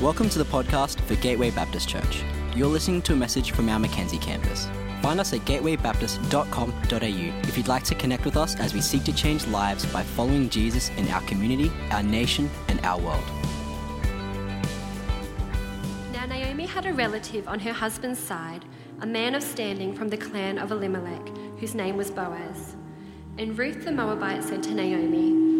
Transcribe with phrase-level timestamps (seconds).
[0.00, 2.24] Welcome to the podcast for Gateway Baptist Church.
[2.56, 4.66] You're listening to a message from our Mackenzie campus.
[5.02, 9.12] Find us at gatewaybaptist.com.au if you'd like to connect with us as we seek to
[9.12, 13.22] change lives by following Jesus in our community, our nation, and our world.
[16.14, 18.64] Now Naomi had a relative on her husband's side,
[19.02, 22.74] a man of standing from the clan of Elimelech, whose name was Boaz.
[23.36, 25.59] And Ruth the Moabite said to Naomi,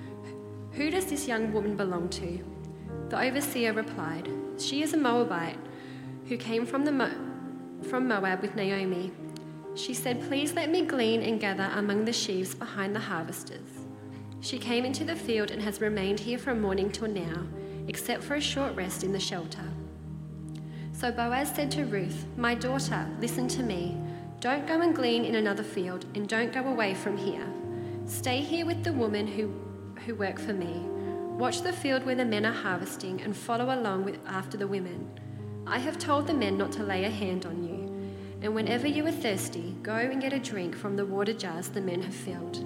[0.73, 2.39] Who does this young woman belong to?
[3.09, 5.59] The overseer replied, She is a Moabite
[6.27, 7.15] who came from, the Mo-
[7.83, 9.11] from Moab with Naomi.
[9.75, 13.85] She said, Please let me glean and gather among the sheaves behind the harvesters.
[14.39, 17.45] She came into the field and has remained here from morning till now,
[17.87, 19.63] except for a short rest in the shelter.
[20.93, 23.97] So Boaz said to Ruth, My daughter, listen to me.
[24.39, 27.45] Don't go and glean in another field, and don't go away from here.
[28.05, 29.53] Stay here with the woman who,
[30.05, 30.85] who work for me.
[31.37, 35.09] Watch the field where the men are harvesting, and follow along with, after the women.
[35.65, 37.81] I have told the men not to lay a hand on you.
[38.41, 41.81] And whenever you are thirsty, go and get a drink from the water jars the
[41.81, 42.65] men have filled.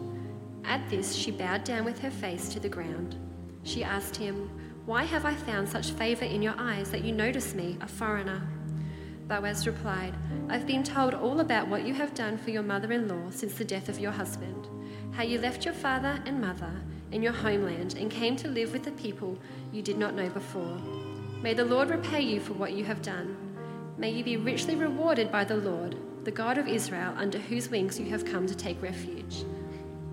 [0.63, 3.15] At this, she bowed down with her face to the ground.
[3.63, 4.49] She asked him,
[4.85, 8.41] Why have I found such favor in your eyes that you notice me, a foreigner?
[9.27, 10.15] Boaz replied,
[10.49, 13.55] I've been told all about what you have done for your mother in law since
[13.55, 14.67] the death of your husband,
[15.11, 16.71] how you left your father and mother
[17.15, 19.37] and your homeland and came to live with the people
[19.71, 20.77] you did not know before.
[21.41, 23.37] May the Lord repay you for what you have done.
[23.97, 27.97] May you be richly rewarded by the Lord, the God of Israel, under whose wings
[27.97, 29.45] you have come to take refuge.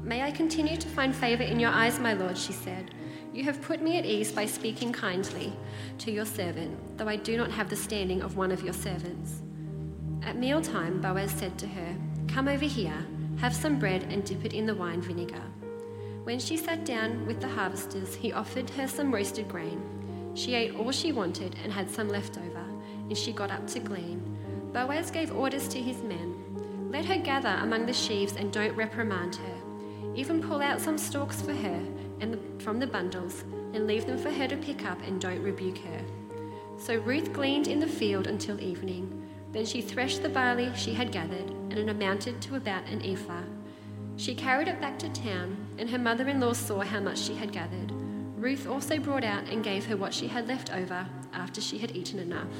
[0.04, 2.94] May I continue to find favor in your eyes, my Lord, she said.
[3.34, 5.52] You have put me at ease by speaking kindly
[5.98, 9.42] to your servant, though I do not have the standing of one of your servants.
[10.22, 11.96] At mealtime, Boaz said to her,
[12.28, 13.04] Come over here,
[13.38, 15.42] have some bread and dip it in the wine vinegar.
[16.24, 19.82] When she sat down with the harvesters, he offered her some roasted grain.
[20.34, 22.64] She ate all she wanted and had some left over,
[23.08, 24.22] and she got up to glean.
[24.72, 29.36] Boaz gave orders to his men Let her gather among the sheaves and don't reprimand
[29.36, 30.14] her.
[30.14, 31.82] Even pull out some stalks for her
[32.20, 35.42] and the, from the bundles and leave them for her to pick up and don't
[35.42, 36.04] rebuke her.
[36.76, 39.28] So Ruth gleaned in the field until evening.
[39.50, 43.42] Then she threshed the barley she had gathered, and it amounted to about an ephah.
[44.16, 47.34] She carried it back to town, and her mother in law saw how much she
[47.34, 47.92] had gathered.
[48.36, 51.96] Ruth also brought out and gave her what she had left over after she had
[51.96, 52.52] eaten enough.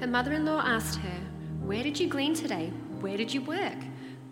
[0.00, 1.20] Her mother in law asked her,
[1.62, 2.72] Where did you glean today?
[3.00, 3.78] Where did you work?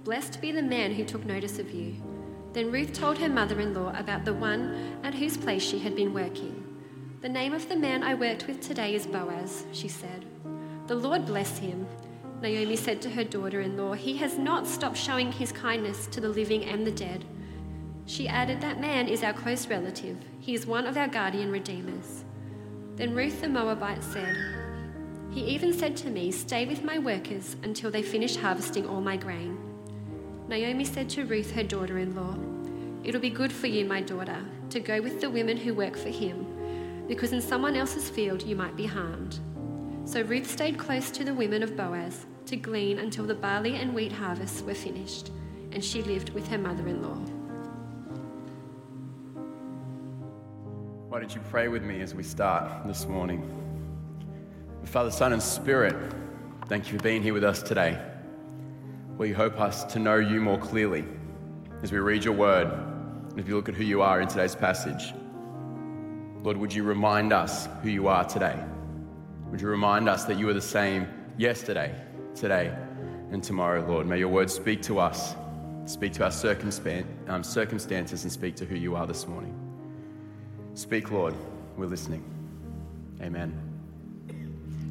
[0.04, 1.94] Blessed be the man who took notice of you.
[2.52, 5.94] Then Ruth told her mother in law about the one at whose place she had
[5.94, 6.58] been working.
[7.20, 10.24] The name of the man I worked with today is Boaz, she said.
[10.88, 11.86] The Lord bless him.
[12.42, 16.20] Naomi said to her daughter in law, He has not stopped showing his kindness to
[16.20, 17.24] the living and the dead.
[18.06, 20.16] She added, That man is our close relative.
[20.40, 22.24] He is one of our guardian redeemers.
[22.96, 24.36] Then Ruth the Moabite said,
[25.30, 29.16] He even said to me, Stay with my workers until they finish harvesting all my
[29.16, 29.56] grain.
[30.48, 32.36] Naomi said to Ruth, her daughter in law,
[33.04, 36.08] It'll be good for you, my daughter, to go with the women who work for
[36.08, 39.38] him, because in someone else's field you might be harmed.
[40.04, 43.94] So Ruth stayed close to the women of Boaz to glean until the barley and
[43.94, 45.30] wheat harvests were finished,
[45.72, 47.18] and she lived with her mother in law.
[51.08, 53.48] Why don't you pray with me as we start this morning?
[54.84, 55.94] Father, Son, and Spirit,
[56.68, 57.98] thank you for being here with us today.
[59.16, 61.04] We hope us to know you more clearly
[61.82, 64.54] as we read your word and if you look at who you are in today's
[64.54, 65.14] passage.
[66.42, 68.58] Lord, would you remind us who you are today?
[69.50, 71.06] Would you remind us that you are the same
[71.38, 71.94] yesterday,
[72.34, 72.74] today,
[73.30, 74.06] and tomorrow, Lord?
[74.06, 75.34] May your word speak to us,
[75.86, 76.32] speak to our
[77.28, 79.54] um, circumstances, and speak to who you are this morning.
[80.74, 81.34] Speak, Lord.
[81.76, 82.24] We're listening.
[83.20, 83.72] Amen.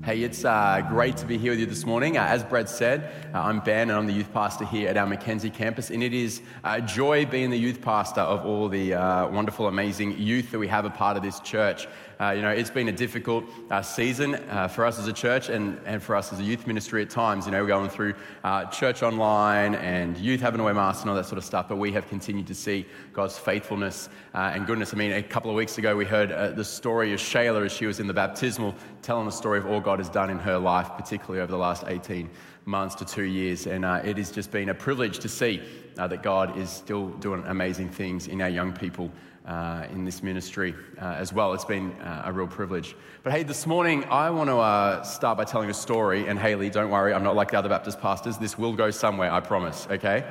[0.03, 2.17] Hey, it's uh, great to be here with you this morning.
[2.17, 5.05] Uh, as Brad said, uh, I'm Ben and I'm the youth pastor here at our
[5.05, 9.27] Mackenzie campus, and it is a joy being the youth pastor of all the uh,
[9.27, 11.88] wonderful, amazing youth that we have a part of this church.
[12.21, 15.50] Uh, you know, it's been a difficult uh, season uh, for us as a church
[15.50, 17.47] and, and for us as a youth ministry at times.
[17.47, 18.13] You know, we're going through
[18.44, 21.68] uh, church online and youth having to wear masks and all that sort of stuff,
[21.68, 24.94] but we have continued to see God's faithfulness uh, and goodness.
[24.94, 27.71] I mean, a couple of weeks ago, we heard uh, the story of Shayla as
[27.71, 30.59] she was in the baptismal, telling the story of all God has done in her
[30.59, 32.29] life, particularly over the last 18
[32.65, 33.65] months to two years.
[33.65, 35.63] And it has just been a privilege to see
[35.95, 39.12] that God is still doing amazing things in our young people
[39.45, 41.53] uh, in this ministry uh, as well.
[41.53, 42.95] It's been uh, a real privilege.
[43.23, 46.27] But hey, this morning I want to uh, start by telling a story.
[46.27, 48.38] And Haley, don't worry, I'm not like the other Baptist pastors.
[48.38, 50.25] This will go somewhere, I promise, okay?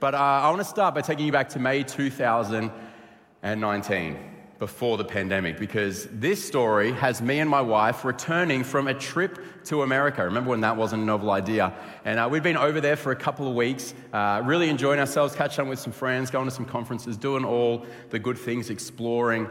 [0.00, 4.31] But uh, I want to start by taking you back to May 2019
[4.62, 9.40] before the pandemic because this story has me and my wife returning from a trip
[9.64, 10.22] to America.
[10.22, 11.74] Remember when that wasn't a novel idea?
[12.04, 15.34] And uh, we'd been over there for a couple of weeks, uh, really enjoying ourselves,
[15.34, 19.50] catching up with some friends, going to some conferences, doing all the good things, exploring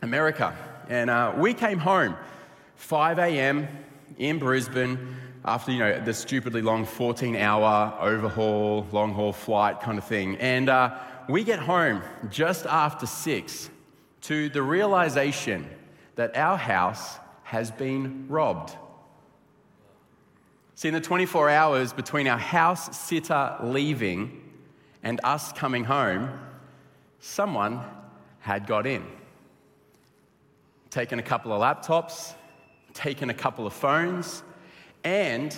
[0.00, 0.56] America.
[0.88, 2.16] And uh, we came home
[2.76, 3.68] 5 a.m.
[4.16, 10.04] in Brisbane after you know the stupidly long 14-hour overhaul, long haul flight kind of
[10.04, 10.36] thing.
[10.36, 10.96] And uh,
[11.28, 12.00] we get home
[12.30, 13.68] just after six
[14.22, 15.68] to the realization
[16.16, 18.76] that our house has been robbed.
[20.74, 24.40] See, in the 24 hours between our house sitter leaving
[25.02, 26.30] and us coming home,
[27.18, 27.80] someone
[28.40, 29.04] had got in.
[30.90, 32.34] Taken a couple of laptops,
[32.94, 34.42] taken a couple of phones,
[35.04, 35.54] and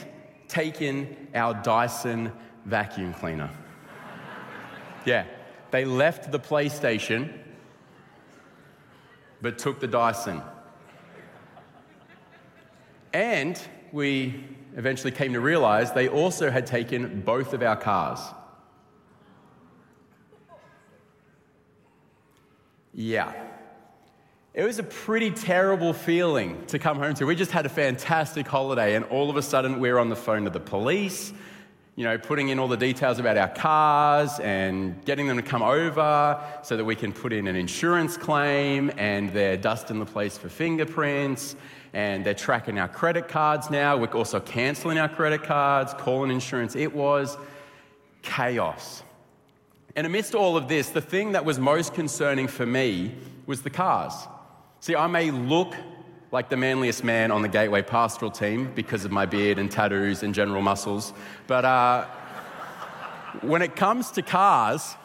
[0.49, 2.33] taken our Dyson
[2.65, 3.51] vacuum cleaner.
[5.05, 5.25] yeah,
[5.71, 7.42] they left the PlayStation
[9.43, 10.41] but took the Dyson.
[13.13, 13.61] And
[13.91, 14.43] we
[14.77, 18.21] eventually came to realize they also had taken both of our cars.
[22.95, 23.33] Yeah.
[24.55, 27.27] It was a pretty terrible feeling to come home to.
[27.27, 30.45] We just had a fantastic holiday, and all of a sudden we're on the phone
[30.45, 31.33] to the police
[31.95, 35.63] you know, putting in all the details about our cars and getting them to come
[35.63, 40.39] over so that we can put in an insurance claim and they're dusting the place
[40.39, 41.55] for fingerprints
[41.93, 43.97] and they're tracking our credit cards now.
[43.99, 46.75] We're also canceling our credit cards, calling insurance.
[46.75, 47.37] It was
[48.23, 49.03] chaos.
[49.95, 53.15] And amidst all of this, the thing that was most concerning for me
[53.45, 54.15] was the cars.
[54.81, 55.75] See, I may look
[56.33, 60.23] like the manliest man on the Gateway pastoral team because of my beard and tattoos
[60.23, 61.13] and general muscles.
[61.47, 62.07] But uh,
[63.43, 64.97] when it comes to cars,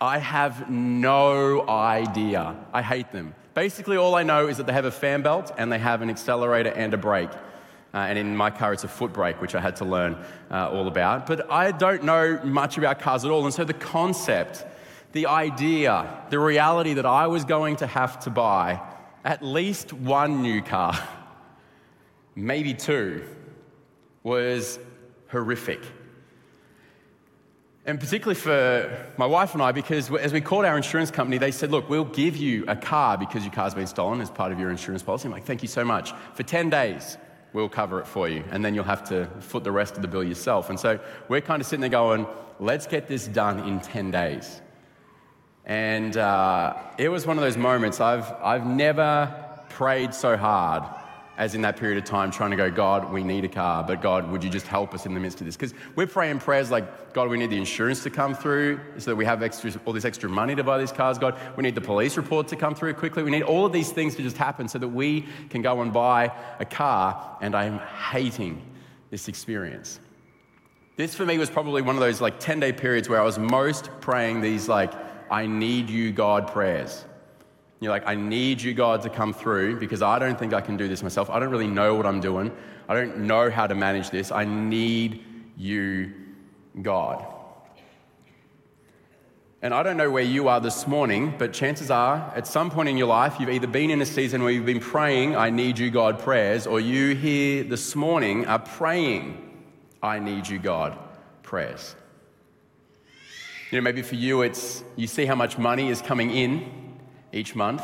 [0.00, 2.56] I have no idea.
[2.72, 3.34] I hate them.
[3.52, 6.08] Basically, all I know is that they have a fan belt and they have an
[6.08, 7.32] accelerator and a brake.
[7.92, 10.16] Uh, and in my car, it's a foot brake, which I had to learn
[10.50, 11.26] uh, all about.
[11.26, 13.44] But I don't know much about cars at all.
[13.44, 14.64] And so the concept,
[15.12, 18.80] the idea, the reality that I was going to have to buy
[19.24, 20.98] at least one new car,
[22.34, 23.24] maybe two,
[24.22, 24.78] was
[25.28, 25.80] horrific.
[27.86, 31.50] And particularly for my wife and I, because as we called our insurance company, they
[31.50, 34.60] said, Look, we'll give you a car because your car's been stolen as part of
[34.60, 35.26] your insurance policy.
[35.26, 36.12] I'm like, Thank you so much.
[36.34, 37.16] For 10 days,
[37.52, 38.44] we'll cover it for you.
[38.50, 40.68] And then you'll have to foot the rest of the bill yourself.
[40.68, 42.26] And so we're kind of sitting there going,
[42.58, 44.60] Let's get this done in 10 days.
[45.70, 49.32] And uh, it was one of those moments I've, I've never
[49.68, 50.82] prayed so hard
[51.38, 54.02] as in that period of time trying to go, God, we need a car, but
[54.02, 55.56] God, would you just help us in the midst of this?
[55.56, 59.16] Because we're praying prayers like, God, we need the insurance to come through so that
[59.16, 61.18] we have extra, all this extra money to buy these cars.
[61.18, 63.22] God, we need the police report to come through quickly.
[63.22, 65.92] We need all of these things to just happen so that we can go and
[65.92, 67.38] buy a car.
[67.40, 67.78] And I'm
[68.10, 68.60] hating
[69.10, 70.00] this experience.
[70.96, 73.38] This for me was probably one of those like 10 day periods where I was
[73.38, 74.92] most praying these like,
[75.30, 77.04] I need you, God prayers.
[77.80, 80.76] You're like, I need you, God, to come through because I don't think I can
[80.76, 81.30] do this myself.
[81.30, 82.52] I don't really know what I'm doing.
[82.88, 84.30] I don't know how to manage this.
[84.30, 85.24] I need
[85.56, 86.12] you,
[86.82, 87.24] God.
[89.62, 92.88] And I don't know where you are this morning, but chances are at some point
[92.88, 95.78] in your life, you've either been in a season where you've been praying, I need
[95.78, 99.54] you, God prayers, or you here this morning are praying,
[100.02, 100.98] I need you, God
[101.42, 101.94] prayers.
[103.70, 106.98] You know, maybe for you, it's you see how much money is coming in
[107.32, 107.82] each month,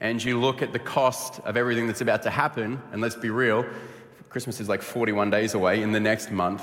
[0.00, 3.28] and you look at the cost of everything that's about to happen, and let's be
[3.28, 3.66] real,
[4.30, 6.62] Christmas is like 41 days away in the next month.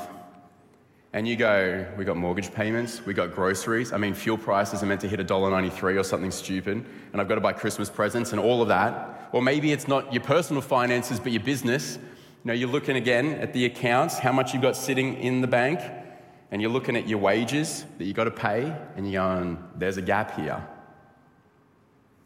[1.15, 3.93] and you go, we got mortgage payments, we got groceries.
[3.93, 7.35] I mean, fuel prices are meant to hit $1.93 or something stupid, and I've got
[7.35, 9.29] to buy Christmas presents and all of that.
[9.31, 11.97] Or maybe it's not your personal finances, but your business.
[11.97, 15.47] You know, you're looking again at the accounts, how much you've got sitting in the
[15.47, 15.79] bank,
[16.53, 19.98] and you're looking at your wages that you've got to pay, and you're going, there's
[19.98, 20.63] a gap here.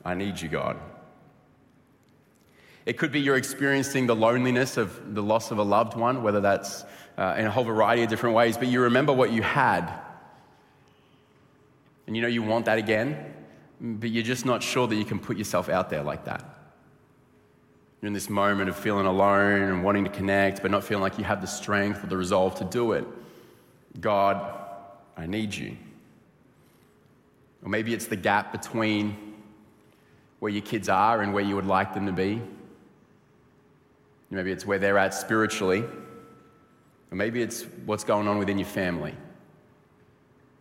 [0.03, 0.77] I need you, God.
[2.85, 6.41] It could be you're experiencing the loneliness of the loss of a loved one, whether
[6.41, 6.83] that's
[7.17, 9.89] uh, in a whole variety of different ways, but you remember what you had.
[12.05, 13.33] And you know you want that again,
[13.79, 16.43] but you're just not sure that you can put yourself out there like that.
[18.01, 21.17] You're in this moment of feeling alone and wanting to connect, but not feeling like
[21.17, 23.07] you have the strength or the resolve to do it.
[23.99, 24.59] God,
[25.15, 25.75] I need you.
[27.63, 29.35] Or maybe it's the gap between
[30.39, 32.41] where your kids are and where you would like them to be.
[34.29, 35.83] Maybe it's where they're at spiritually
[37.11, 39.15] or maybe it's what's going on within your family.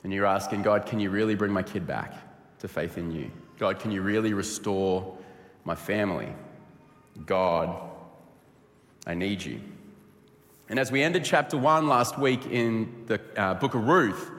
[0.04, 2.14] And you're asking, God, can you really bring my kid back
[2.60, 3.30] to faith in you?
[3.58, 5.16] God, can you really restore
[5.64, 6.32] my family?
[7.24, 7.76] God,
[9.06, 9.60] I need you.
[10.68, 14.32] And as we ended chapter one last week in the uh, book of Ruth,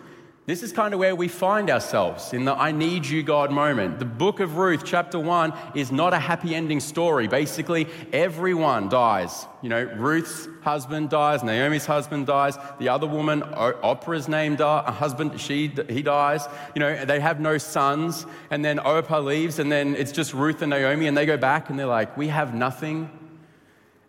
[0.48, 4.00] this is kind of where we find ourselves in the I need you, God moment.
[4.00, 7.27] The book of Ruth, chapter one, is not a happy ending story.
[7.27, 9.46] Basically, everyone dies.
[9.62, 15.39] You know, Ruth's husband dies, Naomi's husband dies, the other woman, Orpah's name, a husband,
[15.39, 16.48] she, he dies.
[16.75, 18.25] You know, they have no sons.
[18.50, 21.69] And then Orpah leaves, and then it's just Ruth and Naomi, and they go back
[21.69, 23.10] and they're like, we have nothing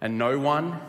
[0.00, 0.80] and no one.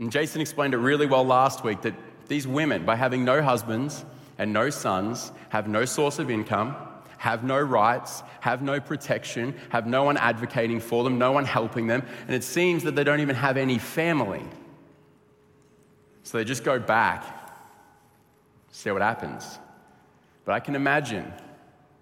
[0.00, 1.94] And Jason explained it really well last week that
[2.26, 4.04] these women, by having no husbands,
[4.38, 6.74] and no sons, have no source of income,
[7.18, 11.86] have no rights, have no protection, have no one advocating for them, no one helping
[11.86, 14.42] them, and it seems that they don't even have any family.
[16.22, 17.24] So they just go back,
[18.70, 19.58] see what happens.
[20.46, 21.30] But I can imagine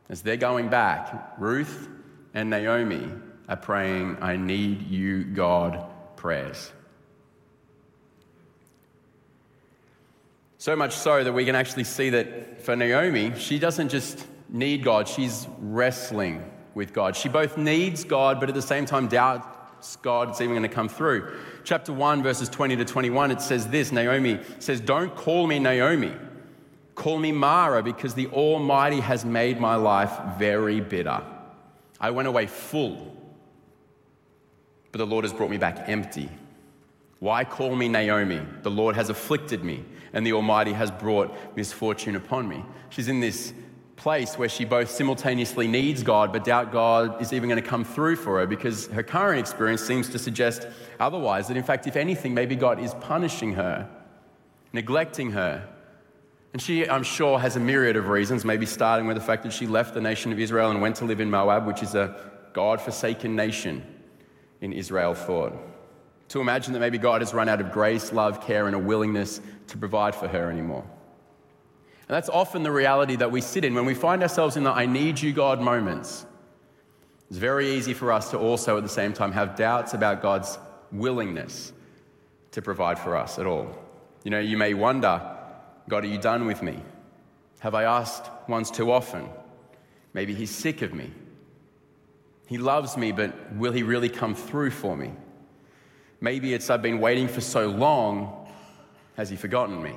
[0.08, 1.88] as they're going back, Ruth
[2.34, 3.10] and Naomi
[3.48, 6.70] are praying, I need you, God, prayers.
[10.58, 14.82] So much so that we can actually see that for Naomi, she doesn't just need
[14.84, 16.42] God, she's wrestling
[16.74, 17.16] with God.
[17.16, 20.68] She both needs God, but at the same time doubts God God's even going to
[20.68, 21.36] come through.
[21.64, 26.12] Chapter 1, verses 20 to 21, it says this Naomi says, Don't call me Naomi.
[26.94, 31.22] Call me Mara, because the Almighty has made my life very bitter.
[32.00, 33.16] I went away full,
[34.90, 36.28] but the Lord has brought me back empty.
[37.20, 38.40] Why call me Naomi?
[38.62, 42.64] The Lord has afflicted me and the Almighty has brought misfortune upon me.
[42.90, 43.52] She's in this
[43.96, 47.84] place where she both simultaneously needs God, but doubt God is even going to come
[47.84, 50.66] through for her because her current experience seems to suggest
[51.00, 51.48] otherwise.
[51.48, 53.88] That in fact, if anything, maybe God is punishing her,
[54.72, 55.68] neglecting her.
[56.52, 59.52] And she, I'm sure, has a myriad of reasons, maybe starting with the fact that
[59.52, 62.30] she left the nation of Israel and went to live in Moab, which is a
[62.54, 63.84] God forsaken nation
[64.60, 65.67] in Israel thought
[66.28, 69.40] to imagine that maybe God has run out of grace, love, care, and a willingness
[69.68, 70.84] to provide for her anymore.
[72.08, 74.70] And that's often the reality that we sit in when we find ourselves in the
[74.70, 76.26] I need you, God moments.
[77.28, 80.58] It's very easy for us to also at the same time have doubts about God's
[80.90, 81.72] willingness
[82.52, 83.78] to provide for us at all.
[84.24, 85.20] You know, you may wonder,
[85.88, 86.82] God, are you done with me?
[87.60, 89.28] Have I asked once too often?
[90.14, 91.10] Maybe He's sick of me.
[92.46, 95.12] He loves me, but will He really come through for me?
[96.20, 98.48] Maybe it's I've been waiting for so long,
[99.16, 99.94] has he forgotten me?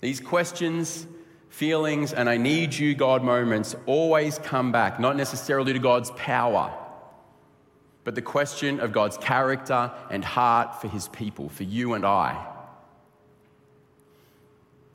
[0.00, 1.06] These questions,
[1.48, 6.72] feelings, and I need you, God moments always come back, not necessarily to God's power,
[8.04, 12.46] but the question of God's character and heart for his people, for you and I.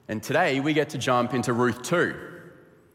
[0.08, 2.16] And today we get to jump into Ruth 2,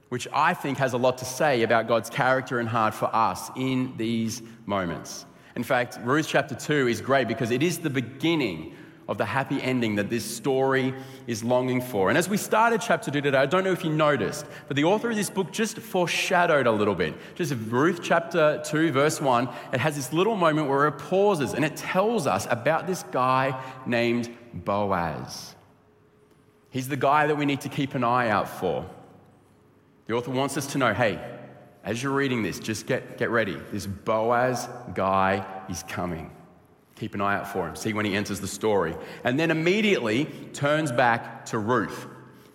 [0.08, 3.50] which I think has a lot to say about God's character and heart for us
[3.56, 5.24] in these moments.
[5.56, 8.76] In fact, Ruth chapter 2 is great because it is the beginning
[9.08, 10.92] of the happy ending that this story
[11.26, 12.08] is longing for.
[12.08, 14.84] And as we started chapter 2 today, I don't know if you noticed, but the
[14.84, 17.14] author of this book just foreshadowed a little bit.
[17.36, 21.64] Just Ruth chapter 2, verse 1, it has this little moment where it pauses and
[21.64, 25.54] it tells us about this guy named Boaz.
[26.68, 28.84] He's the guy that we need to keep an eye out for.
[30.06, 31.18] The author wants us to know hey,
[31.86, 33.56] as you're reading this, just get, get ready.
[33.70, 36.32] This Boaz guy is coming.
[36.96, 37.76] Keep an eye out for him.
[37.76, 38.96] See when he enters the story.
[39.22, 42.06] And then immediately turns back to Ruth.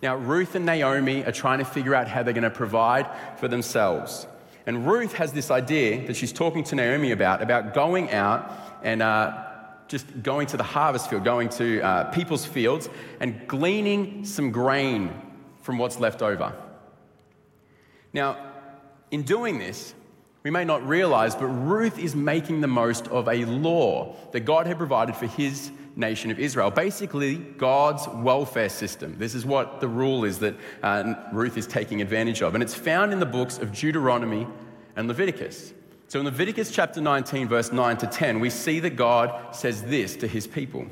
[0.02, 3.08] Now, Ruth and Naomi are trying to figure out how they're going to provide
[3.38, 4.26] for themselves.
[4.66, 9.00] And Ruth has this idea that she's talking to Naomi about, about going out and
[9.00, 9.44] uh,
[9.88, 15.10] just going to the harvest field, going to uh, people's fields, and gleaning some grain
[15.62, 16.52] from what's left over.
[18.12, 18.51] Now,
[19.12, 19.94] in doing this,
[20.42, 24.66] we may not realize, but Ruth is making the most of a law that God
[24.66, 26.70] had provided for his nation of Israel.
[26.70, 29.16] Basically, God's welfare system.
[29.18, 32.54] This is what the rule is that uh, Ruth is taking advantage of.
[32.54, 34.48] And it's found in the books of Deuteronomy
[34.96, 35.74] and Leviticus.
[36.08, 40.16] So in Leviticus chapter 19, verse 9 to 10, we see that God says this
[40.16, 40.86] to his people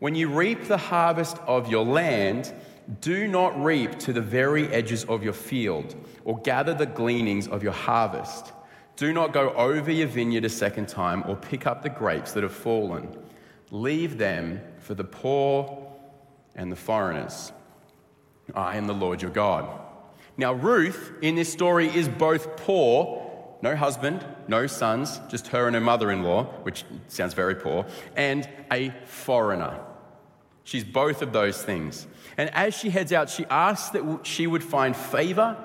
[0.00, 2.52] When you reap the harvest of your land,
[3.00, 7.62] do not reap to the very edges of your field, or gather the gleanings of
[7.62, 8.52] your harvest.
[8.96, 12.42] Do not go over your vineyard a second time, or pick up the grapes that
[12.42, 13.16] have fallen.
[13.70, 15.92] Leave them for the poor
[16.54, 17.52] and the foreigners.
[18.54, 19.80] I am the Lord your God.
[20.36, 25.74] Now, Ruth in this story is both poor, no husband, no sons, just her and
[25.74, 27.86] her mother in law, which sounds very poor,
[28.16, 29.80] and a foreigner.
[30.64, 32.06] She's both of those things.
[32.36, 35.56] And as she heads out, she asks that she would find favor,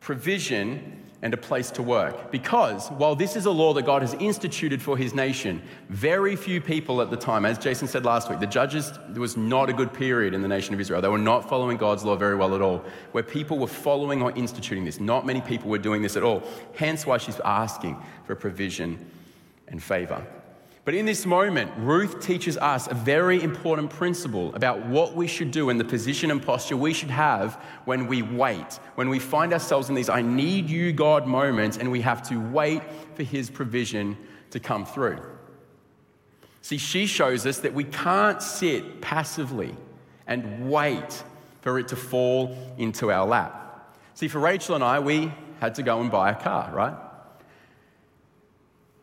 [0.00, 2.30] provision, and a place to work.
[2.30, 6.60] Because while this is a law that God has instituted for his nation, very few
[6.60, 9.72] people at the time, as Jason said last week, the judges, there was not a
[9.72, 11.00] good period in the nation of Israel.
[11.00, 14.30] They were not following God's law very well at all, where people were following or
[14.32, 15.00] instituting this.
[15.00, 16.42] Not many people were doing this at all.
[16.74, 19.04] Hence why she's asking for provision
[19.68, 20.24] and favor.
[20.86, 25.50] But in this moment, Ruth teaches us a very important principle about what we should
[25.50, 29.52] do and the position and posture we should have when we wait, when we find
[29.52, 32.82] ourselves in these I need you, God moments, and we have to wait
[33.16, 34.16] for His provision
[34.50, 35.20] to come through.
[36.62, 39.74] See, she shows us that we can't sit passively
[40.28, 41.24] and wait
[41.62, 43.92] for it to fall into our lap.
[44.14, 46.94] See, for Rachel and I, we had to go and buy a car, right?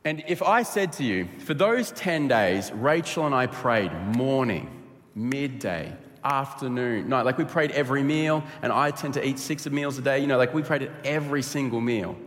[0.06, 4.70] And if I said to you, for those 10 days, Rachel and I prayed morning,
[5.16, 9.98] midday, afternoon, night, like we prayed every meal, and I tend to eat six meals
[9.98, 12.18] a day, you know, like we prayed at every single meal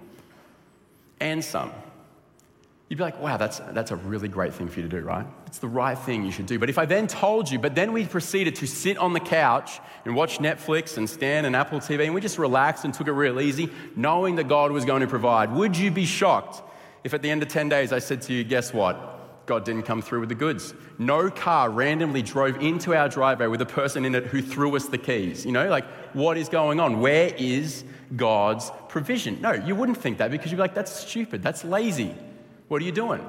[1.21, 1.73] and some.
[2.89, 5.27] You'd be like, wow, that's, that's a really great thing for you to do, right?
[5.47, 6.59] It's the right thing you should do.
[6.59, 9.81] But if I then told you, but then we proceeded to sit on the couch
[10.05, 13.13] and watch Netflix and Stan and Apple TV, and we just relaxed and took it
[13.13, 16.63] real easy, knowing that God was going to provide, would you be shocked
[17.07, 19.47] if at the end of 10 days I said to you, guess what?
[19.47, 20.75] God didn't come through with the goods.
[20.99, 24.87] No car randomly drove into our driveway with a person in it who threw us
[24.87, 25.47] the keys.
[25.47, 25.85] You know, like,
[26.15, 26.99] what is going on?
[26.99, 27.85] Where is
[28.17, 29.41] God's provision?
[29.41, 32.13] No, you wouldn't think that because you'd be like, that's stupid, that's lazy.
[32.67, 33.25] What are you doing?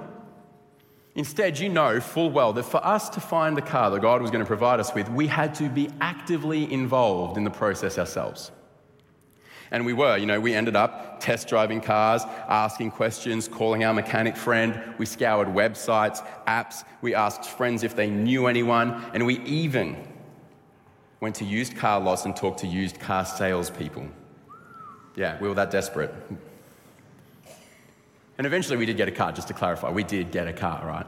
[1.13, 4.32] Instead, you know full well that for us to find the car that God was
[4.32, 8.52] going to provide us with, we had to be actively involved in the process ourselves.
[9.71, 13.93] And we were, you know, we ended up test driving cars, asking questions, calling our
[13.93, 14.82] mechanic friend.
[14.97, 16.84] We scoured websites, apps.
[17.01, 19.03] We asked friends if they knew anyone.
[19.13, 19.97] And we even
[21.19, 24.08] went to used car lots and talked to used car salespeople.
[25.15, 26.13] Yeah, we were that desperate.
[28.38, 29.89] And eventually we did get a car, just to clarify.
[29.89, 31.08] We did get a car, right?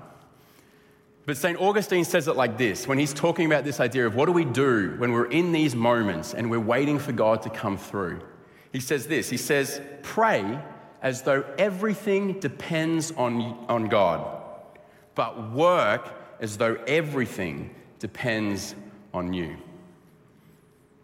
[1.27, 1.61] But St.
[1.61, 4.45] Augustine says it like this when he's talking about this idea of what do we
[4.45, 8.19] do when we're in these moments and we're waiting for God to come through.
[8.71, 10.59] He says this He says, Pray
[11.01, 14.43] as though everything depends on, on God,
[15.15, 18.75] but work as though everything depends
[19.13, 19.57] on you.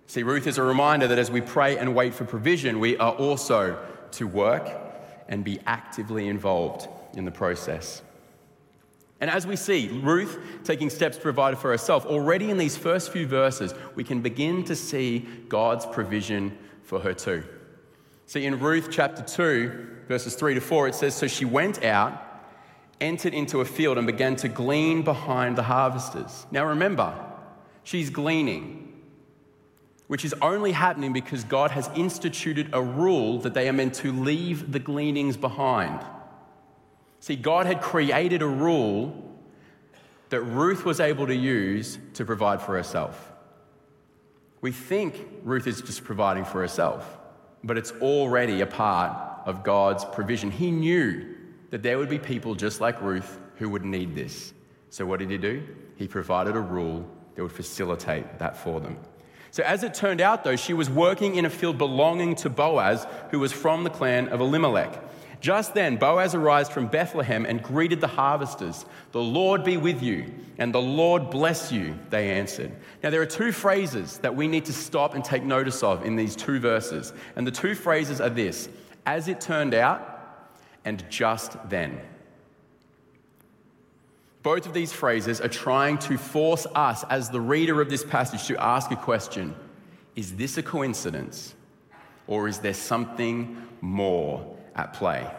[0.07, 3.13] See, Ruth is a reminder that as we pray and wait for provision, we are
[3.13, 4.69] also to work
[5.27, 8.01] and be actively involved in the process.
[9.19, 13.11] And as we see Ruth taking steps to provide for herself, already in these first
[13.11, 17.43] few verses, we can begin to see God's provision for her too.
[18.27, 22.21] See, in Ruth chapter 2, verses 3 to 4, it says So she went out,
[22.99, 26.47] entered into a field, and began to glean behind the harvesters.
[26.51, 27.13] Now remember,
[27.83, 28.93] she's gleaning,
[30.07, 34.11] which is only happening because God has instituted a rule that they are meant to
[34.11, 36.03] leave the gleanings behind.
[37.19, 39.21] See, God had created a rule
[40.29, 43.31] that Ruth was able to use to provide for herself.
[44.61, 47.14] We think Ruth is just providing for herself
[47.65, 50.51] but it's already a part of God's provision.
[50.51, 51.35] He knew
[51.71, 54.53] that there would be people just like Ruth who would need this.
[54.91, 55.67] So, what did he do?
[55.97, 58.97] He provided a rule that would facilitate that for them.
[59.51, 63.07] So, as it turned out, though, she was working in a field belonging to Boaz,
[63.31, 65.01] who was from the clan of Elimelech.
[65.45, 68.83] Just then, Boaz arrived from Bethlehem and greeted the harvesters.
[69.11, 72.71] The Lord be with you, and the Lord bless you, they answered.
[73.03, 76.15] Now, there are two phrases that we need to stop and take notice of in
[76.15, 77.13] these two verses.
[77.35, 78.69] And the two phrases are this
[79.05, 80.49] as it turned out,
[80.83, 82.01] and just then.
[84.41, 88.47] Both of these phrases are trying to force us, as the reader of this passage,
[88.47, 89.53] to ask a question
[90.15, 91.53] Is this a coincidence?
[92.25, 95.29] Or is there something more at play?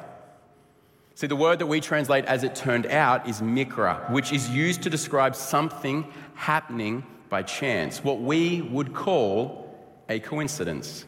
[1.14, 4.83] See, the word that we translate as it turned out is mikra, which is used
[4.83, 9.75] to describe something happening by chance, what we would call
[10.09, 11.07] a coincidence.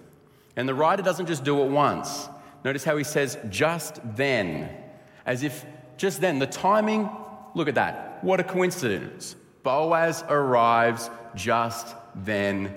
[0.56, 2.28] And the writer doesn't just do it once.
[2.64, 4.70] Notice how he says, just then,
[5.26, 5.64] as if
[5.96, 7.10] just then, the timing,
[7.54, 8.24] look at that.
[8.24, 9.36] What a coincidence.
[9.62, 12.74] Boaz arrives just then,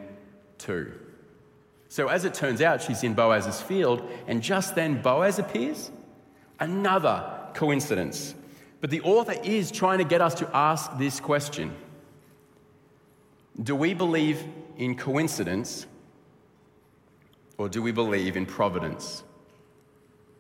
[0.57, 0.91] too.
[1.91, 5.91] So, as it turns out, she's in Boaz's field, and just then Boaz appears
[6.58, 8.34] Another coincidence.
[8.80, 11.75] But the author is trying to get us to ask this question
[13.62, 14.41] Do we believe
[14.77, 15.86] in coincidence
[17.58, 19.25] or do we believe in providence?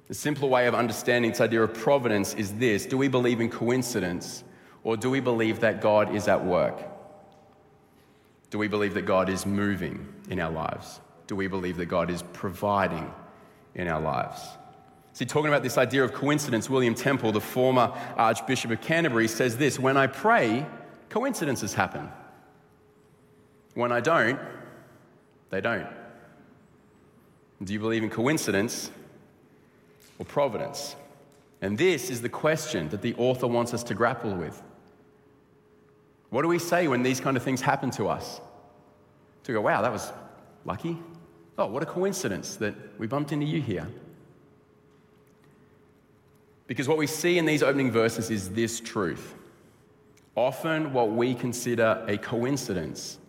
[0.07, 3.49] The simpler way of understanding this idea of providence is this Do we believe in
[3.49, 4.45] coincidence
[4.85, 6.81] or do we believe that God is at work?
[8.51, 11.01] Do we believe that God is moving in our lives?
[11.31, 13.09] Do we believe that God is providing
[13.73, 14.41] in our lives?
[15.13, 19.55] See, talking about this idea of coincidence, William Temple, the former Archbishop of Canterbury, says
[19.55, 20.65] this When I pray,
[21.07, 22.09] coincidences happen.
[23.75, 24.41] When I don't,
[25.51, 25.87] they don't.
[27.63, 28.91] Do you believe in coincidence
[30.19, 30.97] or providence?
[31.61, 34.61] And this is the question that the author wants us to grapple with.
[36.29, 38.41] What do we say when these kind of things happen to us?
[39.45, 40.11] To go, wow, that was
[40.65, 40.97] lucky.
[41.61, 43.87] Oh, what a coincidence that we bumped into you here.
[46.65, 49.35] Because what we see in these opening verses is this truth.
[50.35, 53.19] Often, what we consider a coincidence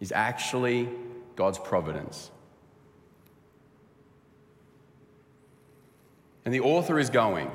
[0.00, 0.88] is actually
[1.36, 2.32] God's providence.
[6.44, 7.48] And the author is going,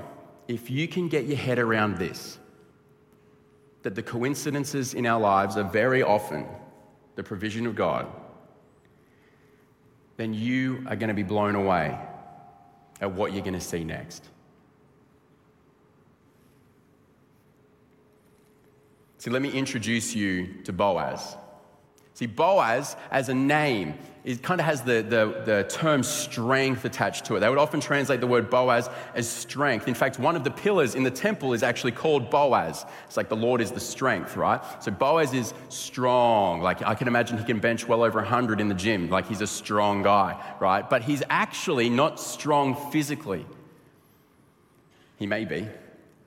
[0.48, 2.40] if you can get your head around this,
[3.84, 6.46] that the coincidences in our lives are very often
[7.18, 8.08] the provision of God,
[10.22, 11.98] then you are going to be blown away
[13.02, 14.24] at what you're going to see next.
[19.18, 21.36] See, let me introduce you to Boaz.
[22.14, 27.26] See, Boaz, as a name, it kind of has the, the, the, term strength attached
[27.26, 27.40] to it.
[27.40, 29.88] They would often translate the word Boaz as strength.
[29.88, 32.86] In fact, one of the pillars in the temple is actually called Boaz.
[33.08, 34.62] It's like the Lord is the strength, right?
[34.84, 36.62] So Boaz is strong.
[36.62, 39.10] Like I can imagine he can bench well over 100 in the gym.
[39.10, 40.88] Like he's a strong guy, right?
[40.88, 43.46] But he's actually not strong physically.
[45.18, 45.68] He may be.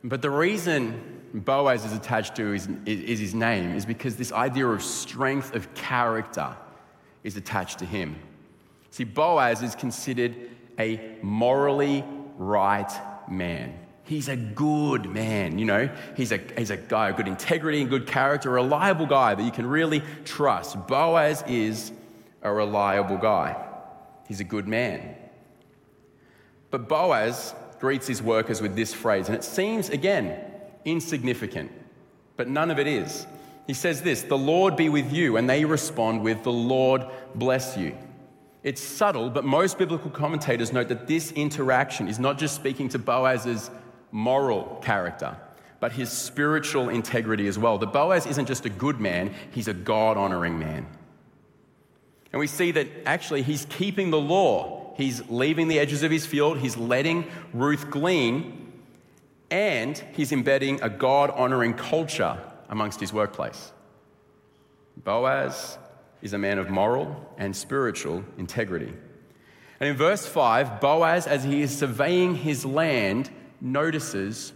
[0.02, 4.66] But the reason Boaz is attached to is, is his name is because this idea
[4.66, 6.56] of strength of character
[7.24, 8.16] is attached to him.
[8.90, 10.36] See, Boaz is considered
[10.78, 12.04] a morally
[12.38, 12.90] right
[13.28, 13.74] man.
[14.04, 15.90] He's a good man, you know.
[16.16, 19.42] He's a, he's a guy of good integrity and good character, a reliable guy that
[19.42, 20.86] you can really trust.
[20.86, 21.90] Boaz is
[22.42, 23.56] a reliable guy.
[24.28, 25.16] He's a good man.
[26.70, 30.53] But Boaz greets his workers with this phrase, and it seems, again,
[30.84, 31.70] insignificant,
[32.36, 33.26] but none of it is.
[33.66, 37.76] He says this The Lord be with you, and they respond with, The Lord bless
[37.76, 37.96] you.
[38.62, 42.98] It's subtle, but most biblical commentators note that this interaction is not just speaking to
[42.98, 43.70] Boaz's
[44.10, 45.36] moral character,
[45.80, 47.76] but his spiritual integrity as well.
[47.76, 50.86] That Boaz isn't just a good man, he's a God honoring man.
[52.32, 54.94] And we see that actually he's keeping the law.
[54.96, 58.63] He's leaving the edges of his field, he's letting Ruth glean,
[59.54, 62.36] and he's embedding a God honoring culture
[62.68, 63.72] amongst his workplace.
[64.96, 65.78] Boaz
[66.22, 68.92] is a man of moral and spiritual integrity.
[69.78, 74.52] And in verse 5, Boaz, as he is surveying his land, notices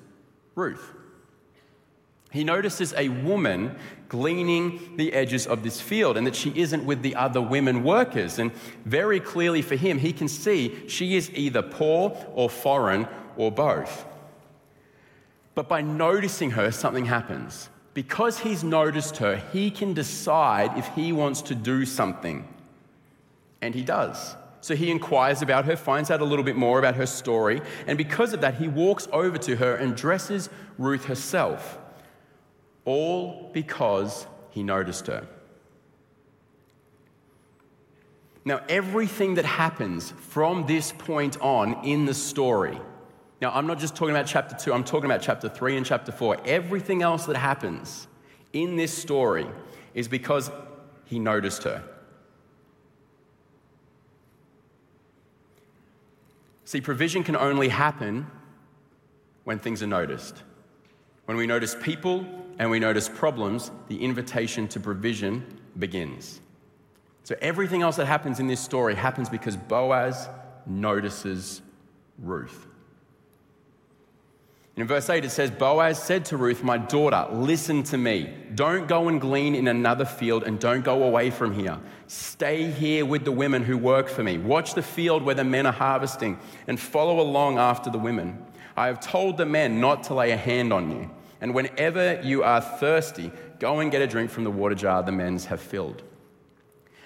[0.56, 0.94] Ruth.
[2.32, 3.76] He notices a woman
[4.08, 8.40] gleaning the edges of this field and that she isn't with the other women workers.
[8.40, 8.50] And
[8.84, 13.06] very clearly for him, he can see she is either poor or foreign
[13.36, 14.04] or both.
[15.58, 17.68] But by noticing her, something happens.
[17.92, 22.46] Because he's noticed her, he can decide if he wants to do something.
[23.60, 24.36] And he does.
[24.60, 27.98] So he inquires about her, finds out a little bit more about her story, and
[27.98, 31.76] because of that, he walks over to her and dresses Ruth herself.
[32.84, 35.26] All because he noticed her.
[38.44, 42.78] Now, everything that happens from this point on in the story
[43.40, 46.10] now, I'm not just talking about chapter 2, I'm talking about chapter 3 and chapter
[46.10, 46.38] 4.
[46.44, 48.08] Everything else that happens
[48.52, 49.46] in this story
[49.94, 50.50] is because
[51.04, 51.84] he noticed her.
[56.64, 58.26] See, provision can only happen
[59.44, 60.42] when things are noticed.
[61.26, 62.26] When we notice people
[62.58, 65.46] and we notice problems, the invitation to provision
[65.78, 66.40] begins.
[67.22, 70.28] So everything else that happens in this story happens because Boaz
[70.66, 71.62] notices
[72.18, 72.66] Ruth.
[74.78, 78.32] In verse 8, it says, Boaz said to Ruth, My daughter, listen to me.
[78.54, 81.80] Don't go and glean in another field and don't go away from here.
[82.06, 84.38] Stay here with the women who work for me.
[84.38, 86.38] Watch the field where the men are harvesting
[86.68, 88.40] and follow along after the women.
[88.76, 91.10] I have told the men not to lay a hand on you.
[91.40, 95.10] And whenever you are thirsty, go and get a drink from the water jar the
[95.10, 96.04] men have filled.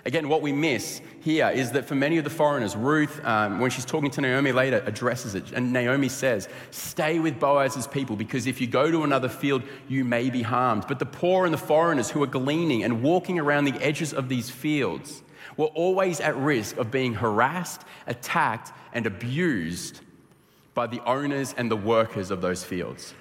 [0.04, 3.70] Again, what we miss here is that for many of the foreigners, Ruth, um, when
[3.70, 5.52] she's talking to Naomi later, addresses it.
[5.52, 10.04] And Naomi says, Stay with Boaz's people because if you go to another field, you
[10.04, 10.86] may be harmed.
[10.88, 14.28] But the poor and the foreigners who are gleaning and walking around the edges of
[14.28, 15.22] these fields
[15.56, 20.00] were always at risk of being harassed, attacked, and abused
[20.74, 23.14] by the owners and the workers of those fields.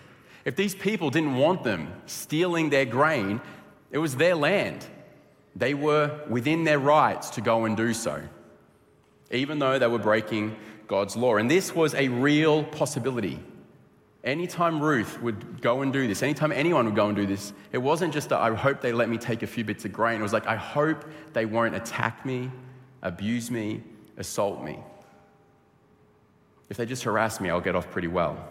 [0.45, 3.39] If these people didn't want them stealing their grain,
[3.91, 4.83] it was their land.
[5.55, 8.21] They were within their rights to go and do so,
[9.31, 10.55] even though they were breaking
[10.87, 11.35] God's law.
[11.35, 13.39] And this was a real possibility.
[14.23, 17.79] Anytime Ruth would go and do this, anytime anyone would go and do this, it
[17.79, 20.19] wasn't just that I hope they let me take a few bits of grain.
[20.19, 22.51] It was like, I hope they won't attack me,
[23.01, 23.81] abuse me,
[24.17, 24.79] assault me.
[26.69, 28.47] If they just harass me, I'll get off pretty well.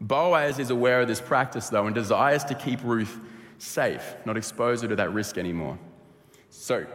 [0.00, 3.20] Boaz is aware of this practice, though, and desires to keep Ruth
[3.58, 5.78] safe, not expose her to that risk anymore.
[6.58, 6.86] So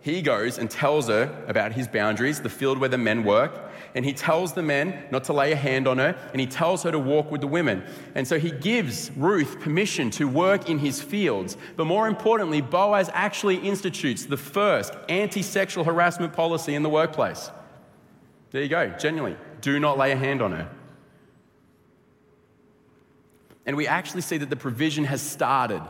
[0.00, 3.52] he goes and tells her about his boundaries, the field where the men work,
[3.94, 6.82] and he tells the men not to lay a hand on her, and he tells
[6.84, 7.84] her to walk with the women.
[8.14, 11.56] And so he gives Ruth permission to work in his fields.
[11.76, 17.50] But more importantly, Boaz actually institutes the first anti sexual harassment policy in the workplace.
[18.52, 19.38] There you go, genuinely.
[19.60, 20.70] Do not lay a hand on her.
[23.66, 25.82] And we actually see that the provision has started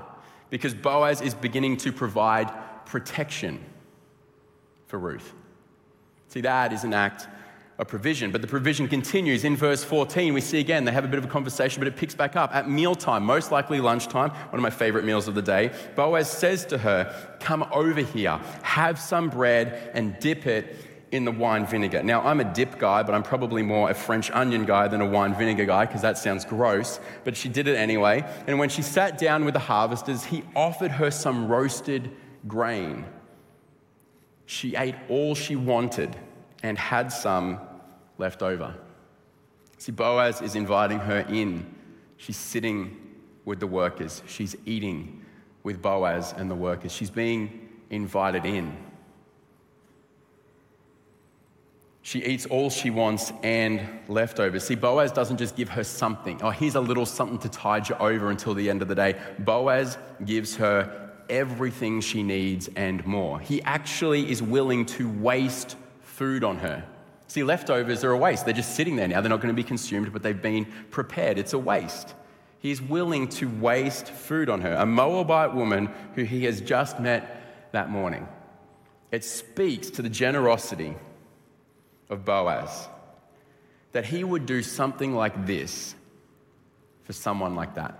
[0.50, 2.52] because Boaz is beginning to provide
[2.90, 3.64] protection
[4.88, 5.32] for Ruth.
[6.26, 7.28] See, that is an act
[7.78, 8.32] of provision.
[8.32, 10.34] But the provision continues in verse 14.
[10.34, 12.52] We see again, they have a bit of a conversation, but it picks back up.
[12.52, 16.66] At mealtime, most likely lunchtime, one of my favorite meals of the day, Boaz says
[16.66, 20.76] to her, Come over here, have some bread, and dip it
[21.12, 22.02] in the wine vinegar.
[22.02, 25.06] Now, I'm a dip guy, but I'm probably more a French onion guy than a
[25.06, 26.98] wine vinegar guy because that sounds gross.
[27.22, 28.24] But she did it anyway.
[28.48, 32.10] And when she sat down with the harvesters, he offered her some roasted
[32.46, 33.04] grain.
[34.46, 36.16] She ate all she wanted
[36.62, 37.60] and had some
[38.18, 38.74] left over.
[39.78, 41.74] See, Boaz is inviting her in.
[42.16, 42.96] She's sitting
[43.44, 45.24] with the workers, she's eating
[45.62, 46.92] with Boaz and the workers.
[46.92, 48.76] She's being invited in.
[52.02, 54.64] She eats all she wants and leftovers.
[54.64, 56.40] See, Boaz doesn't just give her something.
[56.42, 59.16] Oh, here's a little something to tide you over until the end of the day.
[59.38, 63.40] Boaz gives her everything she needs and more.
[63.40, 66.84] He actually is willing to waste food on her.
[67.28, 68.44] See, leftovers are a waste.
[68.44, 69.20] They're just sitting there now.
[69.20, 71.38] They're not going to be consumed, but they've been prepared.
[71.38, 72.14] It's a waste.
[72.58, 77.70] He's willing to waste food on her, a Moabite woman who he has just met
[77.72, 78.28] that morning.
[79.12, 80.94] It speaks to the generosity
[82.10, 82.88] of Boaz
[83.92, 85.94] that he would do something like this
[87.04, 87.98] for someone like that.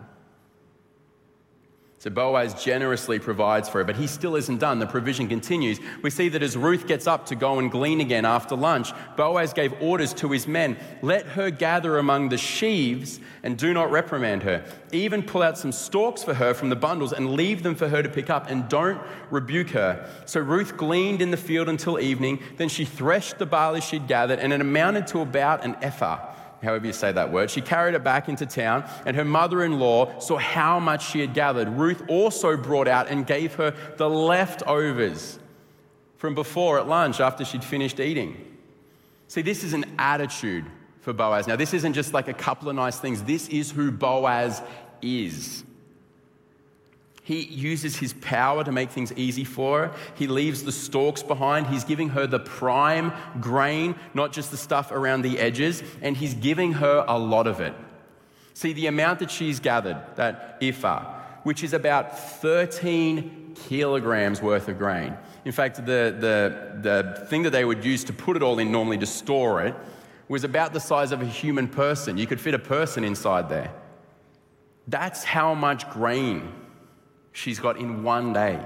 [2.01, 4.79] So Boaz generously provides for her, but he still isn't done.
[4.79, 5.79] The provision continues.
[6.01, 9.53] We see that as Ruth gets up to go and glean again after lunch, Boaz
[9.53, 14.45] gave orders to his men let her gather among the sheaves and do not reprimand
[14.45, 14.65] her.
[14.93, 18.03] Even pull out some stalks for her from the bundles and leave them for her
[18.03, 20.09] to pick up, and don't rebuke her.
[20.25, 22.43] So Ruth gleaned in the field until evening.
[22.57, 26.30] Then she threshed the barley she'd gathered, and it amounted to about an ephah
[26.63, 27.51] however you say that word.
[27.51, 31.21] She carried it back into town, and her mother in law saw how much she
[31.21, 31.69] had gathered.
[31.69, 35.39] Ruth also brought out and gave her the leftovers
[36.17, 38.37] from before at lunch after she'd finished eating.
[39.29, 40.67] See, this is an attitude
[41.01, 41.47] for Boaz.
[41.47, 44.61] Now, this isn't just like a couple of nice things, this is who Boaz
[45.01, 45.65] is.
[47.31, 49.95] He uses his power to make things easy for her.
[50.17, 51.69] He leaves the stalks behind.
[51.69, 56.35] He's giving her the prime grain, not just the stuff around the edges, and he's
[56.35, 57.73] giving her a lot of it.
[58.55, 61.05] See, the amount that she's gathered, that ephah,
[61.45, 65.17] which is about 13 kilograms worth of grain.
[65.45, 68.73] In fact, the, the, the thing that they would use to put it all in
[68.73, 69.77] normally to store it
[70.27, 72.19] was about the size of a human person.
[72.19, 73.73] You could fit a person inside there.
[74.89, 76.60] That's how much grain
[77.33, 78.61] she's got in one day.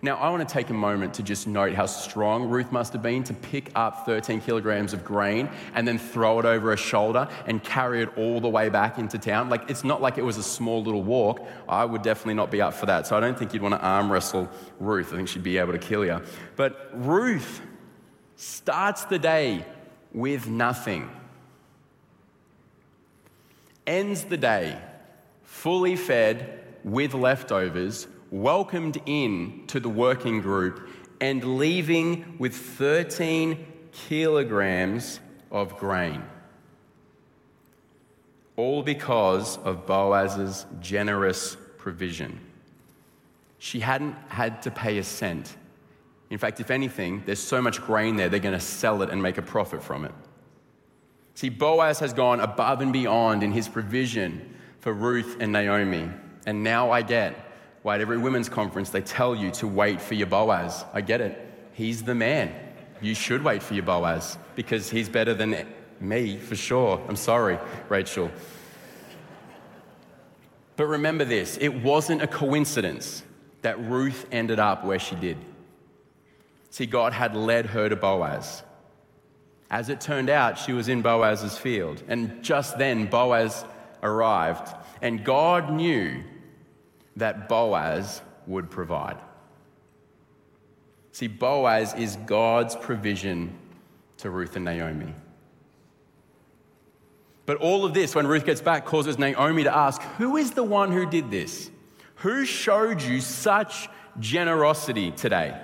[0.00, 3.02] Now, I want to take a moment to just note how strong Ruth must have
[3.02, 7.26] been to pick up 13 kilograms of grain and then throw it over her shoulder
[7.46, 9.48] and carry it all the way back into town.
[9.48, 11.44] Like, it's not like it was a small little walk.
[11.68, 13.08] I would definitely not be up for that.
[13.08, 15.12] So, I don't think you'd want to arm wrestle Ruth.
[15.12, 16.22] I think she'd be able to kill you.
[16.54, 17.60] But Ruth
[18.36, 19.64] starts the day
[20.12, 21.10] with nothing,
[23.84, 24.80] ends the day
[25.42, 30.88] fully fed with leftovers welcomed in to the working group
[31.20, 35.20] and leaving with 13 kilograms
[35.50, 36.22] of grain.
[38.56, 42.40] All because of Boaz's generous provision.
[43.58, 45.56] She hadn't had to pay a cent.
[46.30, 49.22] In fact, if anything, there's so much grain there, they're going to sell it and
[49.22, 50.12] make a profit from it.
[51.34, 56.10] See, Boaz has gone above and beyond in his provision for Ruth and Naomi.
[56.48, 57.34] And now I get
[57.82, 60.82] why at every women's conference they tell you to wait for your Boaz.
[60.94, 61.38] I get it.
[61.74, 62.54] He's the man.
[63.02, 65.66] You should wait for your Boaz because he's better than
[66.00, 67.04] me for sure.
[67.06, 67.58] I'm sorry,
[67.90, 68.30] Rachel.
[70.76, 73.22] But remember this it wasn't a coincidence
[73.60, 75.36] that Ruth ended up where she did.
[76.70, 78.62] See, God had led her to Boaz.
[79.70, 82.02] As it turned out, she was in Boaz's field.
[82.08, 83.66] And just then, Boaz
[84.02, 84.74] arrived.
[85.02, 86.24] And God knew
[87.18, 89.18] that Boaz would provide.
[91.12, 93.56] See, Boaz is God's provision
[94.18, 95.14] to Ruth and Naomi.
[97.46, 100.62] But all of this, when Ruth gets back, causes Naomi to ask, Who is the
[100.62, 101.70] one who did this?
[102.16, 103.88] Who showed you such
[104.20, 105.58] generosity today?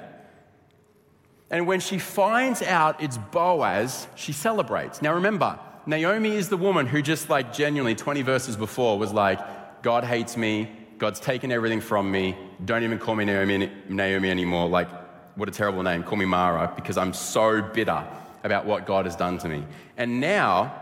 [1.51, 5.03] And when she finds out it's Boaz, she celebrates.
[5.03, 9.83] Now remember, Naomi is the woman who just like genuinely 20 verses before was like,
[9.83, 12.37] God hates me, God's taken everything from me.
[12.65, 14.69] Don't even call me Naomi, Naomi anymore.
[14.69, 14.89] Like,
[15.37, 16.03] what a terrible name.
[16.03, 18.07] Call me Mara because I'm so bitter
[18.45, 19.65] about what God has done to me.
[19.97, 20.81] And now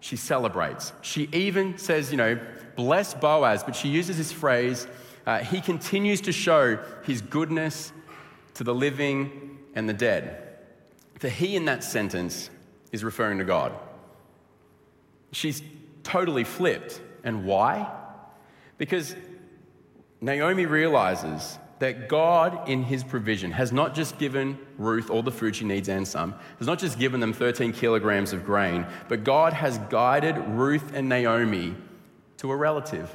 [0.00, 0.92] she celebrates.
[1.02, 2.38] She even says, you know,
[2.76, 4.86] bless Boaz, but she uses this phrase,
[5.26, 7.92] uh, he continues to show his goodness
[8.54, 10.56] to the living and the dead.
[11.20, 12.50] The he in that sentence
[12.92, 13.72] is referring to God.
[15.32, 15.62] She's
[16.02, 17.00] totally flipped.
[17.22, 17.90] And why?
[18.76, 19.14] Because
[20.24, 25.54] Naomi realizes that God, in his provision, has not just given Ruth all the food
[25.54, 29.52] she needs and some, has not just given them 13 kilograms of grain, but God
[29.52, 31.74] has guided Ruth and Naomi
[32.38, 33.14] to a relative,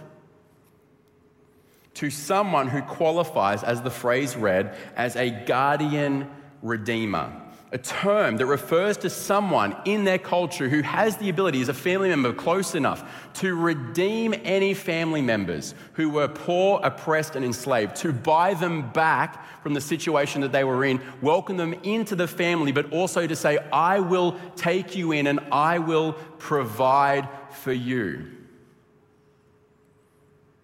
[1.95, 6.29] to someone who qualifies, as the phrase read, as a guardian
[6.61, 7.38] redeemer
[7.71, 11.73] a term that refers to someone in their culture who has the ability, as a
[11.73, 17.95] family member close enough, to redeem any family members who were poor, oppressed, and enslaved,
[17.95, 22.27] to buy them back from the situation that they were in, welcome them into the
[22.27, 27.71] family, but also to say, I will take you in and I will provide for
[27.71, 28.25] you.